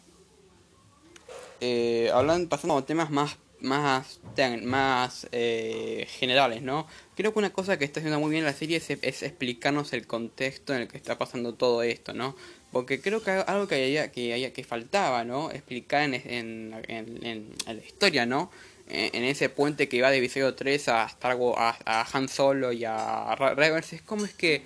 eh, 1.61 2.11
hablando, 2.13 2.49
pasando 2.49 2.77
a 2.77 2.87
temas 2.87 3.11
más 3.11 3.37
más, 3.61 4.21
más 4.63 5.29
eh, 5.33 6.07
generales, 6.09 6.63
¿no? 6.63 6.87
Creo 7.17 7.33
que 7.33 7.39
una 7.39 7.53
cosa 7.53 7.79
que 7.79 7.85
está 7.85 8.01
haciendo 8.01 8.21
muy 8.21 8.31
bien 8.31 8.45
la 8.45 8.53
serie 8.53 8.77
es, 8.77 8.91
explicarnos 9.23 9.93
el 9.93 10.07
contexto 10.07 10.75
en 10.75 10.83
el 10.83 10.89
que 10.89 10.97
está 10.97 11.19
pasando 11.19 11.55
todo 11.55 11.83
esto, 11.83 12.13
¿no? 12.13 12.37
Porque 12.73 13.01
creo 13.01 13.23
que 13.23 13.31
algo 13.31 13.69
que 13.69 13.77
haya, 13.77 14.13
que, 14.13 14.33
haya, 14.33 14.53
que 14.53 14.65
faltaba, 14.65 15.25
¿no? 15.25 15.51
Explicar 15.51 16.03
en, 16.03 16.15
en, 16.15 16.75
en, 16.89 17.55
la 17.67 17.85
historia, 17.85 18.27
¿no? 18.27 18.51
En, 18.89 19.25
ese 19.25 19.49
puente 19.49 19.89
que 19.89 20.01
va 20.01 20.11
de 20.11 20.19
episodio 20.19 20.55
3 20.55 20.89
a 20.89 21.07
Star 21.07 21.37
a, 21.57 22.07
Han 22.13 22.29
Solo 22.29 22.73
y 22.73 22.85
a 22.85 23.35
Reverse, 23.35 23.97
es 23.97 24.03
como 24.03 24.25
es 24.25 24.35
que 24.35 24.63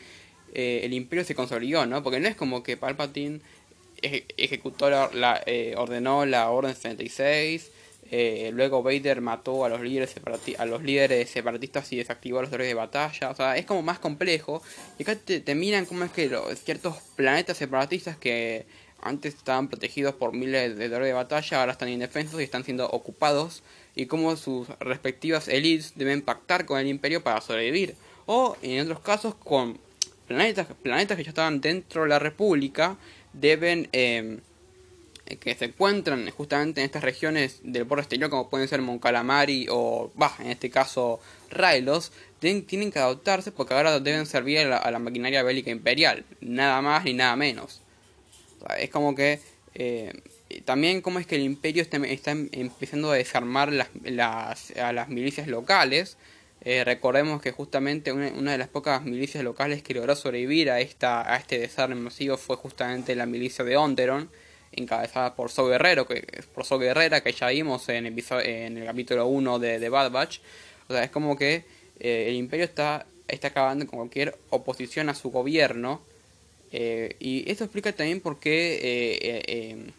eh, 0.52 0.80
el 0.82 0.92
imperio 0.92 1.24
se 1.24 1.34
consolidó, 1.34 1.86
¿no? 1.86 2.02
Porque 2.02 2.20
no 2.20 2.28
es 2.28 2.34
como 2.34 2.62
que 2.62 2.76
Palpatine 2.76 3.40
ejecutó 4.02 4.90
la, 4.90 5.42
eh, 5.46 5.74
ordenó 5.76 6.26
la 6.26 6.50
Orden 6.50 6.74
76 6.74 7.70
eh, 8.12 8.50
luego 8.52 8.82
Vader 8.82 9.20
mató 9.20 9.64
a 9.64 9.68
los 9.68 9.80
líderes 9.80 10.16
a 10.58 10.66
los 10.66 10.82
líderes 10.82 11.30
separatistas 11.30 11.92
y 11.92 11.96
desactivó 11.96 12.42
los 12.42 12.50
droides 12.50 12.70
de 12.70 12.74
batalla. 12.74 13.30
O 13.30 13.34
sea, 13.34 13.56
es 13.56 13.66
como 13.66 13.82
más 13.82 13.98
complejo. 13.98 14.62
Y 14.98 15.04
acá 15.04 15.14
te, 15.16 15.54
miran 15.54 15.86
cómo 15.86 16.04
es 16.04 16.10
que 16.10 16.28
los, 16.28 16.58
ciertos 16.60 16.96
planetas 17.14 17.56
separatistas 17.56 18.16
que 18.16 18.66
antes 19.00 19.34
estaban 19.34 19.68
protegidos 19.68 20.14
por 20.14 20.32
miles 20.32 20.76
de 20.76 20.88
droides 20.88 21.08
de 21.08 21.12
batalla 21.12 21.60
ahora 21.60 21.72
están 21.72 21.88
indefensos 21.88 22.40
y 22.40 22.44
están 22.44 22.64
siendo 22.64 22.88
ocupados. 22.88 23.62
Y 23.94 24.06
cómo 24.06 24.36
sus 24.36 24.68
respectivas 24.80 25.46
elites 25.48 25.92
deben 25.94 26.22
pactar 26.22 26.64
con 26.66 26.80
el 26.80 26.88
imperio 26.88 27.22
para 27.22 27.40
sobrevivir. 27.40 27.94
O 28.26 28.56
en 28.62 28.80
otros 28.80 29.00
casos 29.00 29.34
con 29.36 29.78
planetas, 30.26 30.66
planetas 30.82 31.16
que 31.16 31.24
ya 31.24 31.30
estaban 31.30 31.60
dentro 31.60 32.02
de 32.02 32.08
la 32.08 32.18
república 32.18 32.96
deben... 33.32 33.88
Eh, 33.92 34.40
que 35.38 35.54
se 35.54 35.66
encuentran 35.66 36.28
justamente 36.30 36.80
en 36.80 36.86
estas 36.86 37.04
regiones 37.04 37.60
del 37.62 37.84
borde 37.84 38.02
exterior, 38.02 38.30
como 38.30 38.50
pueden 38.50 38.68
ser 38.68 38.82
Moncalamari 38.82 39.66
o, 39.70 40.10
bah, 40.14 40.34
en 40.40 40.50
este 40.50 40.70
caso, 40.70 41.20
Railos, 41.50 42.12
tienen, 42.40 42.90
que 42.90 42.98
adaptarse 42.98 43.52
porque 43.52 43.74
ahora 43.74 44.00
deben 44.00 44.26
servir 44.26 44.58
a 44.58 44.90
la, 44.90 44.98
maquinaria 44.98 45.42
bélica 45.42 45.70
imperial, 45.70 46.24
nada 46.40 46.80
más 46.82 47.04
ni 47.04 47.14
nada 47.14 47.36
menos. 47.36 47.82
es 48.78 48.90
como 48.90 49.14
que 49.14 49.40
eh, 49.74 50.12
también 50.64 51.00
como 51.00 51.18
es 51.18 51.26
que 51.26 51.36
el 51.36 51.42
imperio 51.42 51.82
está, 51.82 51.98
está 51.98 52.32
empezando 52.32 53.12
a 53.12 53.16
desarmar 53.16 53.72
las, 53.72 53.88
las, 54.02 54.72
a 54.72 54.92
las 54.92 55.08
milicias 55.08 55.46
locales. 55.46 56.16
Eh, 56.62 56.84
recordemos 56.84 57.40
que 57.40 57.52
justamente 57.52 58.12
una, 58.12 58.52
de 58.52 58.58
las 58.58 58.68
pocas 58.68 59.02
milicias 59.02 59.42
locales 59.42 59.82
que 59.82 59.94
logró 59.94 60.14
sobrevivir 60.14 60.70
a, 60.70 60.80
esta, 60.80 61.32
a 61.32 61.38
este 61.38 61.58
desarme 61.58 61.94
masivo 61.94 62.36
fue 62.36 62.56
justamente 62.56 63.14
la 63.14 63.24
milicia 63.24 63.64
de 63.64 63.78
Onderon 63.78 64.28
encabezada 64.72 65.34
por 65.34 65.50
So 65.50 65.66
Guerrero, 65.66 66.06
que 66.06 66.22
por 66.54 66.64
So 66.64 66.78
Guerrera, 66.78 67.22
que 67.22 67.32
ya 67.32 67.48
vimos 67.48 67.88
en 67.88 68.06
el, 68.06 68.24
en 68.44 68.78
el 68.78 68.84
capítulo 68.84 69.26
1 69.26 69.58
de, 69.58 69.78
de, 69.78 69.88
Bad 69.88 70.10
Batch. 70.10 70.40
O 70.88 70.92
sea, 70.92 71.02
es 71.02 71.10
como 71.10 71.36
que 71.36 71.64
eh, 71.98 72.26
el 72.28 72.34
imperio 72.36 72.66
está, 72.66 73.06
está 73.26 73.48
acabando 73.48 73.86
con 73.86 73.98
cualquier 73.98 74.36
oposición 74.50 75.08
a 75.08 75.14
su 75.14 75.30
gobierno. 75.30 76.02
Eh, 76.72 77.16
y 77.18 77.50
esto 77.50 77.64
explica 77.64 77.92
también 77.92 78.20
por 78.20 78.38
qué... 78.38 79.92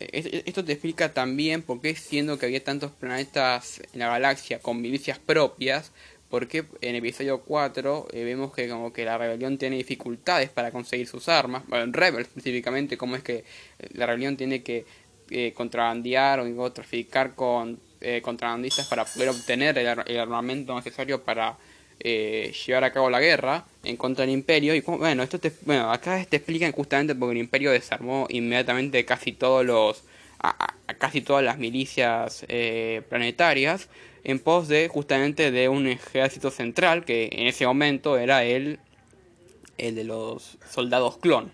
Eh, 0.00 0.42
esto 0.46 0.64
te 0.64 0.72
explica 0.72 1.12
también 1.12 1.62
por 1.62 1.80
qué 1.80 1.94
siendo 1.94 2.38
que 2.38 2.46
había 2.46 2.62
tantos 2.62 2.92
planetas 2.92 3.80
en 3.92 4.00
la 4.00 4.08
galaxia 4.08 4.60
con 4.60 4.80
milicias 4.80 5.18
propias, 5.18 5.92
porque 6.28 6.66
en 6.80 6.94
episodio 6.94 7.40
4 7.40 8.08
eh, 8.12 8.24
vemos 8.24 8.52
que 8.52 8.68
como 8.68 8.92
que 8.92 9.04
la 9.04 9.16
rebelión 9.16 9.56
tiene 9.58 9.76
dificultades 9.76 10.50
para 10.50 10.70
conseguir 10.70 11.06
sus 11.06 11.28
armas, 11.28 11.64
bueno, 11.68 11.84
en 11.84 11.92
Rebel 11.92 12.22
específicamente, 12.22 12.96
cómo 12.96 13.16
es 13.16 13.22
que 13.22 13.36
eh, 13.36 13.44
la 13.92 14.06
rebelión 14.06 14.36
tiene 14.36 14.62
que 14.62 14.84
eh, 15.30 15.52
contrabandear 15.54 16.40
o 16.40 16.72
traficar 16.72 17.34
con 17.34 17.80
contrabandistas 18.22 18.86
para 18.86 19.04
poder 19.04 19.30
obtener 19.30 19.76
el, 19.76 20.20
armamento 20.20 20.72
necesario 20.72 21.24
para 21.24 21.56
llevar 22.00 22.84
a 22.84 22.92
cabo 22.92 23.10
la 23.10 23.20
guerra 23.20 23.64
en 23.84 23.96
contra 23.96 24.24
del 24.24 24.34
imperio. 24.34 24.74
Y 24.74 24.80
bueno, 24.80 25.22
esto 25.22 25.38
te, 25.38 25.52
bueno, 25.62 25.90
acá 25.92 26.24
te 26.28 26.36
explican 26.36 26.72
justamente 26.72 27.14
porque 27.14 27.32
el 27.32 27.38
imperio 27.38 27.70
desarmó 27.70 28.26
inmediatamente 28.30 29.04
casi 29.04 29.32
todos 29.32 29.64
los 29.64 30.04
casi 30.98 31.20
todas 31.20 31.42
las 31.42 31.58
milicias 31.58 32.46
planetarias 33.08 33.88
en 34.24 34.38
pos 34.38 34.68
de 34.68 34.88
justamente 34.88 35.50
de 35.50 35.68
un 35.68 35.86
ejército 35.86 36.50
central 36.50 37.04
que 37.04 37.28
en 37.32 37.46
ese 37.46 37.66
momento 37.66 38.18
era 38.18 38.44
el, 38.44 38.78
el 39.78 39.94
de 39.94 40.04
los 40.04 40.58
soldados 40.70 41.16
clon. 41.18 41.50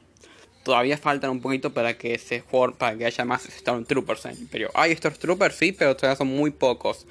Todavía 0.64 0.96
faltan 0.96 1.30
un 1.30 1.40
poquito 1.40 1.74
para 1.74 1.98
que 1.98 2.18
se 2.18 2.42
para 2.78 2.96
que 2.96 3.04
haya 3.04 3.24
más 3.24 3.42
Stormtroopers 3.42 4.24
en 4.24 4.30
el 4.32 4.38
Imperio. 4.38 4.70
Hay 4.74 4.96
Stormtroopers, 4.96 5.54
sí, 5.54 5.72
pero 5.72 5.94
todavía 5.94 6.16
son 6.16 6.28
muy 6.28 6.50
pocos. 6.50 7.06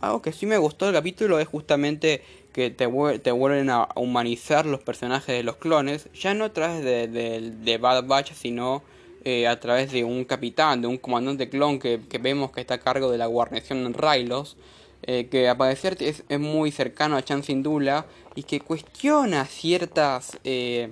Algo 0.00 0.22
que 0.22 0.32
sí 0.32 0.46
me 0.46 0.56
gustó 0.58 0.86
del 0.86 0.94
capítulo 0.94 1.40
es 1.40 1.48
justamente 1.48 2.22
que 2.58 2.70
te, 2.70 2.88
te 3.20 3.30
vuelven 3.30 3.70
a 3.70 3.86
humanizar 3.94 4.66
los 4.66 4.80
personajes 4.80 5.36
de 5.36 5.44
los 5.44 5.58
clones, 5.58 6.08
ya 6.12 6.34
no 6.34 6.46
a 6.46 6.52
través 6.52 6.82
de, 6.82 7.78
Bad 7.80 8.04
Batch, 8.06 8.32
sino 8.32 8.82
eh, 9.24 9.46
a 9.46 9.60
través 9.60 9.92
de 9.92 10.02
un 10.02 10.24
capitán, 10.24 10.82
de 10.82 10.88
un 10.88 10.98
comandante 10.98 11.48
clon 11.48 11.78
que, 11.78 12.00
vemos 12.20 12.50
que 12.50 12.60
está 12.60 12.74
a 12.74 12.80
cargo 12.80 13.12
de 13.12 13.18
la 13.18 13.26
guarnición 13.26 13.86
en 13.86 13.94
Railos, 13.94 14.56
eh, 15.02 15.28
que 15.30 15.48
a 15.48 15.56
parecer 15.56 15.98
es, 16.00 16.24
es, 16.28 16.40
muy 16.40 16.72
cercano 16.72 17.16
a 17.16 17.22
Chan 17.22 17.44
Sindula 17.44 18.06
y 18.34 18.42
que 18.42 18.58
cuestiona 18.58 19.44
ciertas 19.44 20.36
eh, 20.42 20.90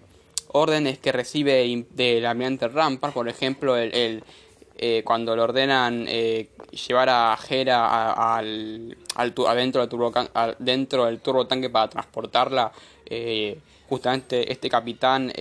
órdenes 0.53 0.99
que 0.99 1.11
recibe 1.11 1.85
del 1.91 2.27
almirante 2.27 2.69
Rampart, 2.69 3.13
por 3.13 3.29
ejemplo, 3.29 3.77
el, 3.77 4.23
eh, 4.79 5.03
cuando 5.05 5.35
le 5.35 5.43
ordenan 5.43 6.07
llevar 6.07 7.09
a 7.09 7.39
Hera 7.49 8.37
al, 8.37 8.97
al, 9.15 9.35
adentro, 9.47 9.81
del 9.81 9.89
turbo, 9.89 10.13
dentro 10.59 11.07
del 11.07 11.21
turbo 11.21 11.47
tanque 11.47 11.71
para 11.71 11.89
transportarla, 11.89 12.73
justamente 13.89 14.53
este 14.53 14.69
capitán 14.69 15.33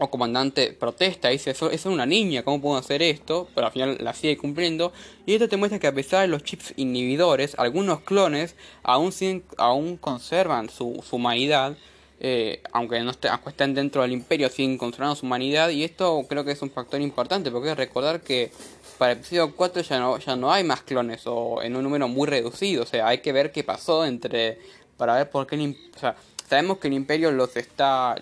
o 0.00 0.08
comandante 0.08 0.72
protesta, 0.72 1.28
dice, 1.28 1.50
eso, 1.50 1.70
es 1.70 1.84
una 1.84 2.06
niña, 2.06 2.42
¿cómo 2.42 2.58
puedo 2.58 2.78
hacer 2.78 3.02
esto? 3.02 3.48
Pero 3.54 3.66
al 3.66 3.72
final 3.72 3.98
la 4.00 4.14
sigue 4.14 4.38
cumpliendo. 4.38 4.94
Y 5.26 5.34
esto 5.34 5.46
te 5.46 5.58
muestra 5.58 5.78
que 5.78 5.88
a 5.88 5.94
pesar 5.94 6.22
de 6.22 6.28
los 6.28 6.42
chips 6.42 6.72
inhibidores, 6.76 7.54
algunos 7.58 8.00
clones 8.00 8.56
aún, 8.82 9.12
aún 9.58 9.98
conservan 9.98 10.70
su, 10.70 11.04
humanidad. 11.10 11.76
Eh, 12.22 12.60
aunque 12.72 13.00
no 13.00 13.10
estén 13.10 13.74
dentro 13.74 14.02
del 14.02 14.12
imperio, 14.12 14.50
siguen 14.50 14.76
controlando 14.76 15.16
su 15.16 15.24
humanidad. 15.24 15.70
Y 15.70 15.84
esto 15.84 16.26
creo 16.28 16.44
que 16.44 16.52
es 16.52 16.60
un 16.60 16.70
factor 16.70 17.00
importante, 17.00 17.50
porque 17.50 17.74
recordar 17.74 18.20
que 18.20 18.52
para 18.98 19.12
el 19.12 19.18
episodio 19.18 19.56
4 19.56 19.82
ya 19.82 19.98
no, 19.98 20.18
ya 20.18 20.36
no 20.36 20.52
hay 20.52 20.62
más 20.62 20.82
clones, 20.82 21.22
o 21.24 21.62
en 21.62 21.74
un 21.76 21.82
número 21.82 22.08
muy 22.08 22.28
reducido. 22.28 22.82
O 22.82 22.86
sea, 22.86 23.08
hay 23.08 23.18
que 23.18 23.32
ver 23.32 23.50
qué 23.52 23.64
pasó 23.64 24.04
entre. 24.04 24.58
para 24.98 25.14
ver 25.14 25.30
por 25.30 25.46
qué. 25.46 25.56
o 25.56 25.98
sea, 25.98 26.14
sabemos 26.46 26.78
que 26.78 26.88
el 26.88 26.94
imperio 26.94 27.32
los 27.32 27.56
está. 27.56 28.16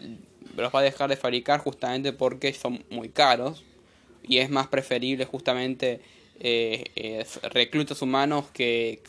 los 0.57 0.73
va 0.73 0.79
a 0.79 0.83
dejar 0.83 1.11
de 1.11 1.17
fabricar 1.17 1.61
justamente 1.61 2.13
porque 2.13 2.53
son 2.55 2.85
muy 2.91 3.09
caros. 3.09 3.65
Y 4.23 4.39
es 4.39 4.49
más 4.49 4.69
preferible 4.69 5.25
justamente. 5.25 6.01
Eh, 6.41 7.27
reclutas 7.51 8.01
humanos 8.01 8.45
que, 8.53 9.03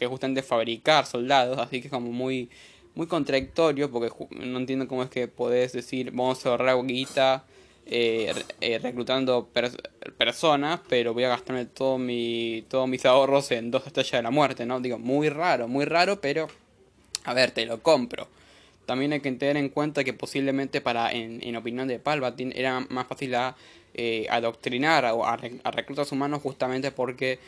que 0.00 0.06
justamente 0.08 0.42
fabricar 0.42 1.06
soldados, 1.06 1.56
así 1.58 1.80
que 1.80 1.88
como 1.88 2.10
muy 2.10 2.50
muy 2.94 3.06
contradictorio 3.06 3.90
porque 3.90 4.12
no 4.30 4.58
entiendo 4.58 4.86
cómo 4.88 5.02
es 5.02 5.10
que 5.10 5.28
podés 5.28 5.72
decir 5.72 6.10
vamos 6.10 6.44
a 6.44 6.50
ahorrar 6.50 6.84
guita 6.84 7.44
eh, 7.84 8.32
eh, 8.60 8.78
reclutando 8.78 9.48
personas, 10.16 10.80
pero 10.88 11.14
voy 11.14 11.24
a 11.24 11.30
gastarme 11.30 11.66
todo 11.66 11.98
mi, 11.98 12.64
todos 12.68 12.88
mis 12.88 13.04
ahorros 13.04 13.50
en 13.50 13.72
dos 13.72 13.86
estrellas 13.86 14.12
de 14.12 14.22
la 14.22 14.30
muerte, 14.30 14.64
¿no? 14.66 14.80
Digo, 14.80 14.98
muy 14.98 15.28
raro, 15.28 15.66
muy 15.66 15.84
raro, 15.84 16.20
pero 16.20 16.46
a 17.24 17.34
ver, 17.34 17.50
te 17.50 17.66
lo 17.66 17.82
compro. 17.82 18.28
También 18.86 19.12
hay 19.12 19.20
que 19.20 19.32
tener 19.32 19.56
en 19.56 19.68
cuenta 19.68 20.04
que 20.04 20.12
posiblemente 20.12 20.80
para, 20.80 21.12
en, 21.12 21.40
en 21.42 21.56
opinión 21.56 21.88
de 21.88 21.98
Palpatine, 21.98 22.52
era 22.56 22.80
más 22.88 23.06
fácil 23.08 23.34
a, 23.34 23.56
eh, 23.94 24.26
adoctrinar 24.30 25.04
a, 25.04 25.10
a 25.12 25.70
reclutas 25.70 26.12
humanos 26.12 26.40
justamente 26.40 26.92
porque 26.92 27.40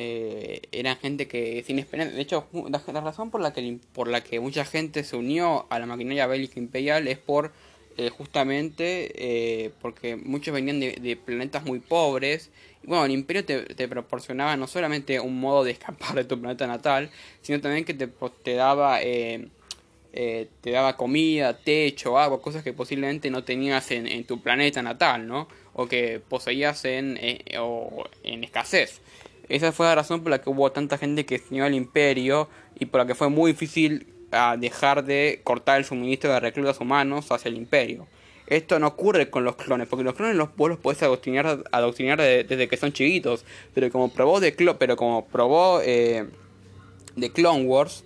eh, 0.00 0.62
eran 0.70 0.96
gente 0.96 1.26
que 1.26 1.64
sin 1.66 1.80
experiencia. 1.80 2.14
De 2.14 2.22
hecho, 2.22 2.46
la, 2.70 3.00
razón 3.00 3.32
por 3.32 3.40
la, 3.40 3.52
que, 3.52 3.78
por 3.92 4.06
la 4.06 4.22
que 4.22 4.38
mucha 4.38 4.64
gente 4.64 5.02
se 5.02 5.16
unió 5.16 5.66
a 5.70 5.80
la 5.80 5.86
maquinaria 5.86 6.28
bélica 6.28 6.60
imperial 6.60 7.08
es 7.08 7.18
por 7.18 7.50
eh, 7.96 8.08
justamente 8.08 9.10
eh, 9.16 9.72
porque 9.82 10.14
muchos 10.14 10.54
venían 10.54 10.78
de, 10.78 11.18
planetas 11.24 11.64
muy 11.64 11.80
pobres. 11.80 12.52
Bueno, 12.84 13.06
el 13.06 13.10
imperio 13.10 13.44
te, 13.44 13.88
proporcionaba 13.88 14.56
no 14.56 14.68
solamente 14.68 15.18
un 15.18 15.40
modo 15.40 15.64
de 15.64 15.72
escapar 15.72 16.14
de 16.14 16.22
tu 16.22 16.40
planeta 16.40 16.68
natal, 16.68 17.10
sino 17.42 17.60
también 17.60 17.84
que 17.84 17.94
te, 17.94 18.06
te 18.06 18.54
daba... 18.54 19.00
te 19.00 20.70
daba 20.70 20.96
comida, 20.96 21.58
techo, 21.58 22.18
agua, 22.18 22.40
cosas 22.40 22.62
que 22.62 22.72
posiblemente 22.72 23.30
no 23.30 23.42
tenías 23.42 23.90
en, 23.90 24.24
tu 24.26 24.40
planeta 24.42 24.80
natal, 24.80 25.26
¿no? 25.26 25.48
O 25.72 25.86
que 25.86 26.20
poseías 26.20 26.84
en, 26.84 27.18
en 27.20 28.44
escasez. 28.44 29.00
Esa 29.48 29.72
fue 29.72 29.86
la 29.86 29.94
razón 29.94 30.22
por 30.22 30.30
la 30.30 30.40
que 30.40 30.50
hubo 30.50 30.70
tanta 30.72 30.98
gente 30.98 31.24
que 31.24 31.38
se 31.38 31.60
al 31.60 31.74
imperio 31.74 32.48
y 32.78 32.86
por 32.86 33.00
la 33.00 33.06
que 33.06 33.14
fue 33.14 33.28
muy 33.28 33.52
difícil 33.52 34.06
ah, 34.32 34.56
dejar 34.58 35.04
de 35.04 35.40
cortar 35.44 35.78
el 35.78 35.84
suministro 35.84 36.32
de 36.32 36.40
reclutas 36.40 36.80
humanos 36.80 37.30
hacia 37.30 37.48
el 37.48 37.56
imperio. 37.56 38.06
Esto 38.46 38.78
no 38.78 38.86
ocurre 38.86 39.28
con 39.28 39.44
los 39.44 39.56
clones, 39.56 39.88
porque 39.88 40.04
los 40.04 40.14
clones 40.14 40.34
los, 40.36 40.54
vos 40.56 40.70
los 40.70 40.78
podés 40.78 41.02
adoctrinar, 41.02 41.64
adoctrinar 41.70 42.18
desde 42.18 42.66
que 42.66 42.78
son 42.78 42.92
chiquitos, 42.92 43.44
pero 43.74 43.90
como 43.90 44.10
probó 44.10 44.40
de 44.40 44.52
pero 44.78 44.96
como 44.96 45.26
probó 45.26 45.82
eh, 45.82 46.26
de 47.14 47.30
Clone 47.30 47.64
Wars, 47.64 48.04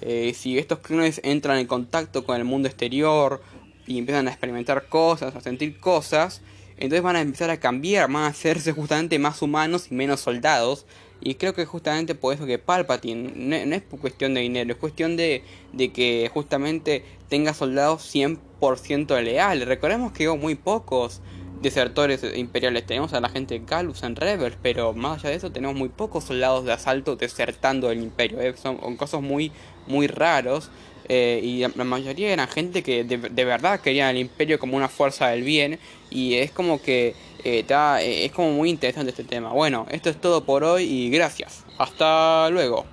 eh, 0.00 0.32
si 0.34 0.58
estos 0.58 0.78
clones 0.78 1.20
entran 1.24 1.58
en 1.58 1.66
contacto 1.66 2.24
con 2.24 2.36
el 2.36 2.44
mundo 2.44 2.68
exterior 2.68 3.42
y 3.86 3.98
empiezan 3.98 4.28
a 4.28 4.30
experimentar 4.30 4.86
cosas, 4.86 5.34
a 5.34 5.40
sentir 5.40 5.78
cosas, 5.80 6.40
entonces 6.80 7.02
van 7.02 7.16
a 7.16 7.20
empezar 7.20 7.50
a 7.50 7.60
cambiar, 7.60 8.10
van 8.10 8.24
a 8.24 8.28
hacerse 8.28 8.72
justamente 8.72 9.18
más 9.18 9.42
humanos 9.42 9.88
y 9.90 9.94
menos 9.94 10.20
soldados. 10.20 10.86
Y 11.22 11.34
creo 11.34 11.54
que 11.54 11.66
justamente 11.66 12.14
por 12.14 12.34
eso 12.34 12.46
que 12.46 12.58
Palpatine 12.58 13.32
no, 13.66 13.76
es 13.76 13.82
cuestión 14.00 14.32
de 14.32 14.40
dinero, 14.40 14.72
es 14.72 14.78
cuestión 14.78 15.16
de, 15.18 15.44
de 15.74 15.92
que 15.92 16.30
justamente 16.32 17.04
tenga 17.28 17.52
soldados 17.52 18.12
100% 18.14 19.22
leales. 19.22 19.68
Recordemos 19.68 20.12
que 20.12 20.28
hubo 20.28 20.38
muy 20.38 20.54
pocos 20.54 21.20
desertores 21.60 22.24
imperiales. 22.34 22.86
Tenemos 22.86 23.12
a 23.12 23.20
la 23.20 23.28
gente 23.28 23.58
de 23.58 23.66
Galus 23.66 24.02
en 24.02 24.16
Rebels, 24.16 24.56
pero 24.62 24.94
más 24.94 25.18
allá 25.18 25.30
de 25.30 25.36
eso 25.36 25.52
tenemos 25.52 25.76
muy 25.76 25.90
pocos 25.90 26.24
soldados 26.24 26.64
de 26.64 26.72
asalto 26.72 27.16
desertando 27.16 27.88
del 27.88 28.02
imperio. 28.02 28.40
¿eh? 28.40 28.54
Son, 28.56 28.80
son 28.80 28.96
cosas 28.96 29.20
muy, 29.20 29.52
muy 29.86 30.06
raros. 30.06 30.70
Eh, 31.12 31.40
y 31.42 31.66
la 31.76 31.82
mayoría 31.84 32.32
eran 32.32 32.46
gente 32.46 32.84
que 32.84 33.02
de, 33.02 33.44
verdad 33.44 33.80
querían 33.80 34.10
el 34.10 34.18
imperio 34.18 34.60
como 34.60 34.76
una 34.76 34.88
fuerza 34.88 35.26
del 35.26 35.42
bien 35.42 35.80
y 36.10 36.34
es 36.34 36.50
como 36.50 36.82
que 36.82 37.14
eh, 37.44 37.64
eh, 37.68 38.24
es 38.24 38.32
como 38.32 38.50
muy 38.52 38.70
interesante 38.70 39.10
este 39.10 39.24
tema. 39.24 39.52
Bueno, 39.52 39.86
esto 39.90 40.10
es 40.10 40.20
todo 40.20 40.44
por 40.44 40.64
hoy 40.64 40.84
y 40.84 41.10
gracias. 41.10 41.64
Hasta 41.78 42.50
luego. 42.50 42.84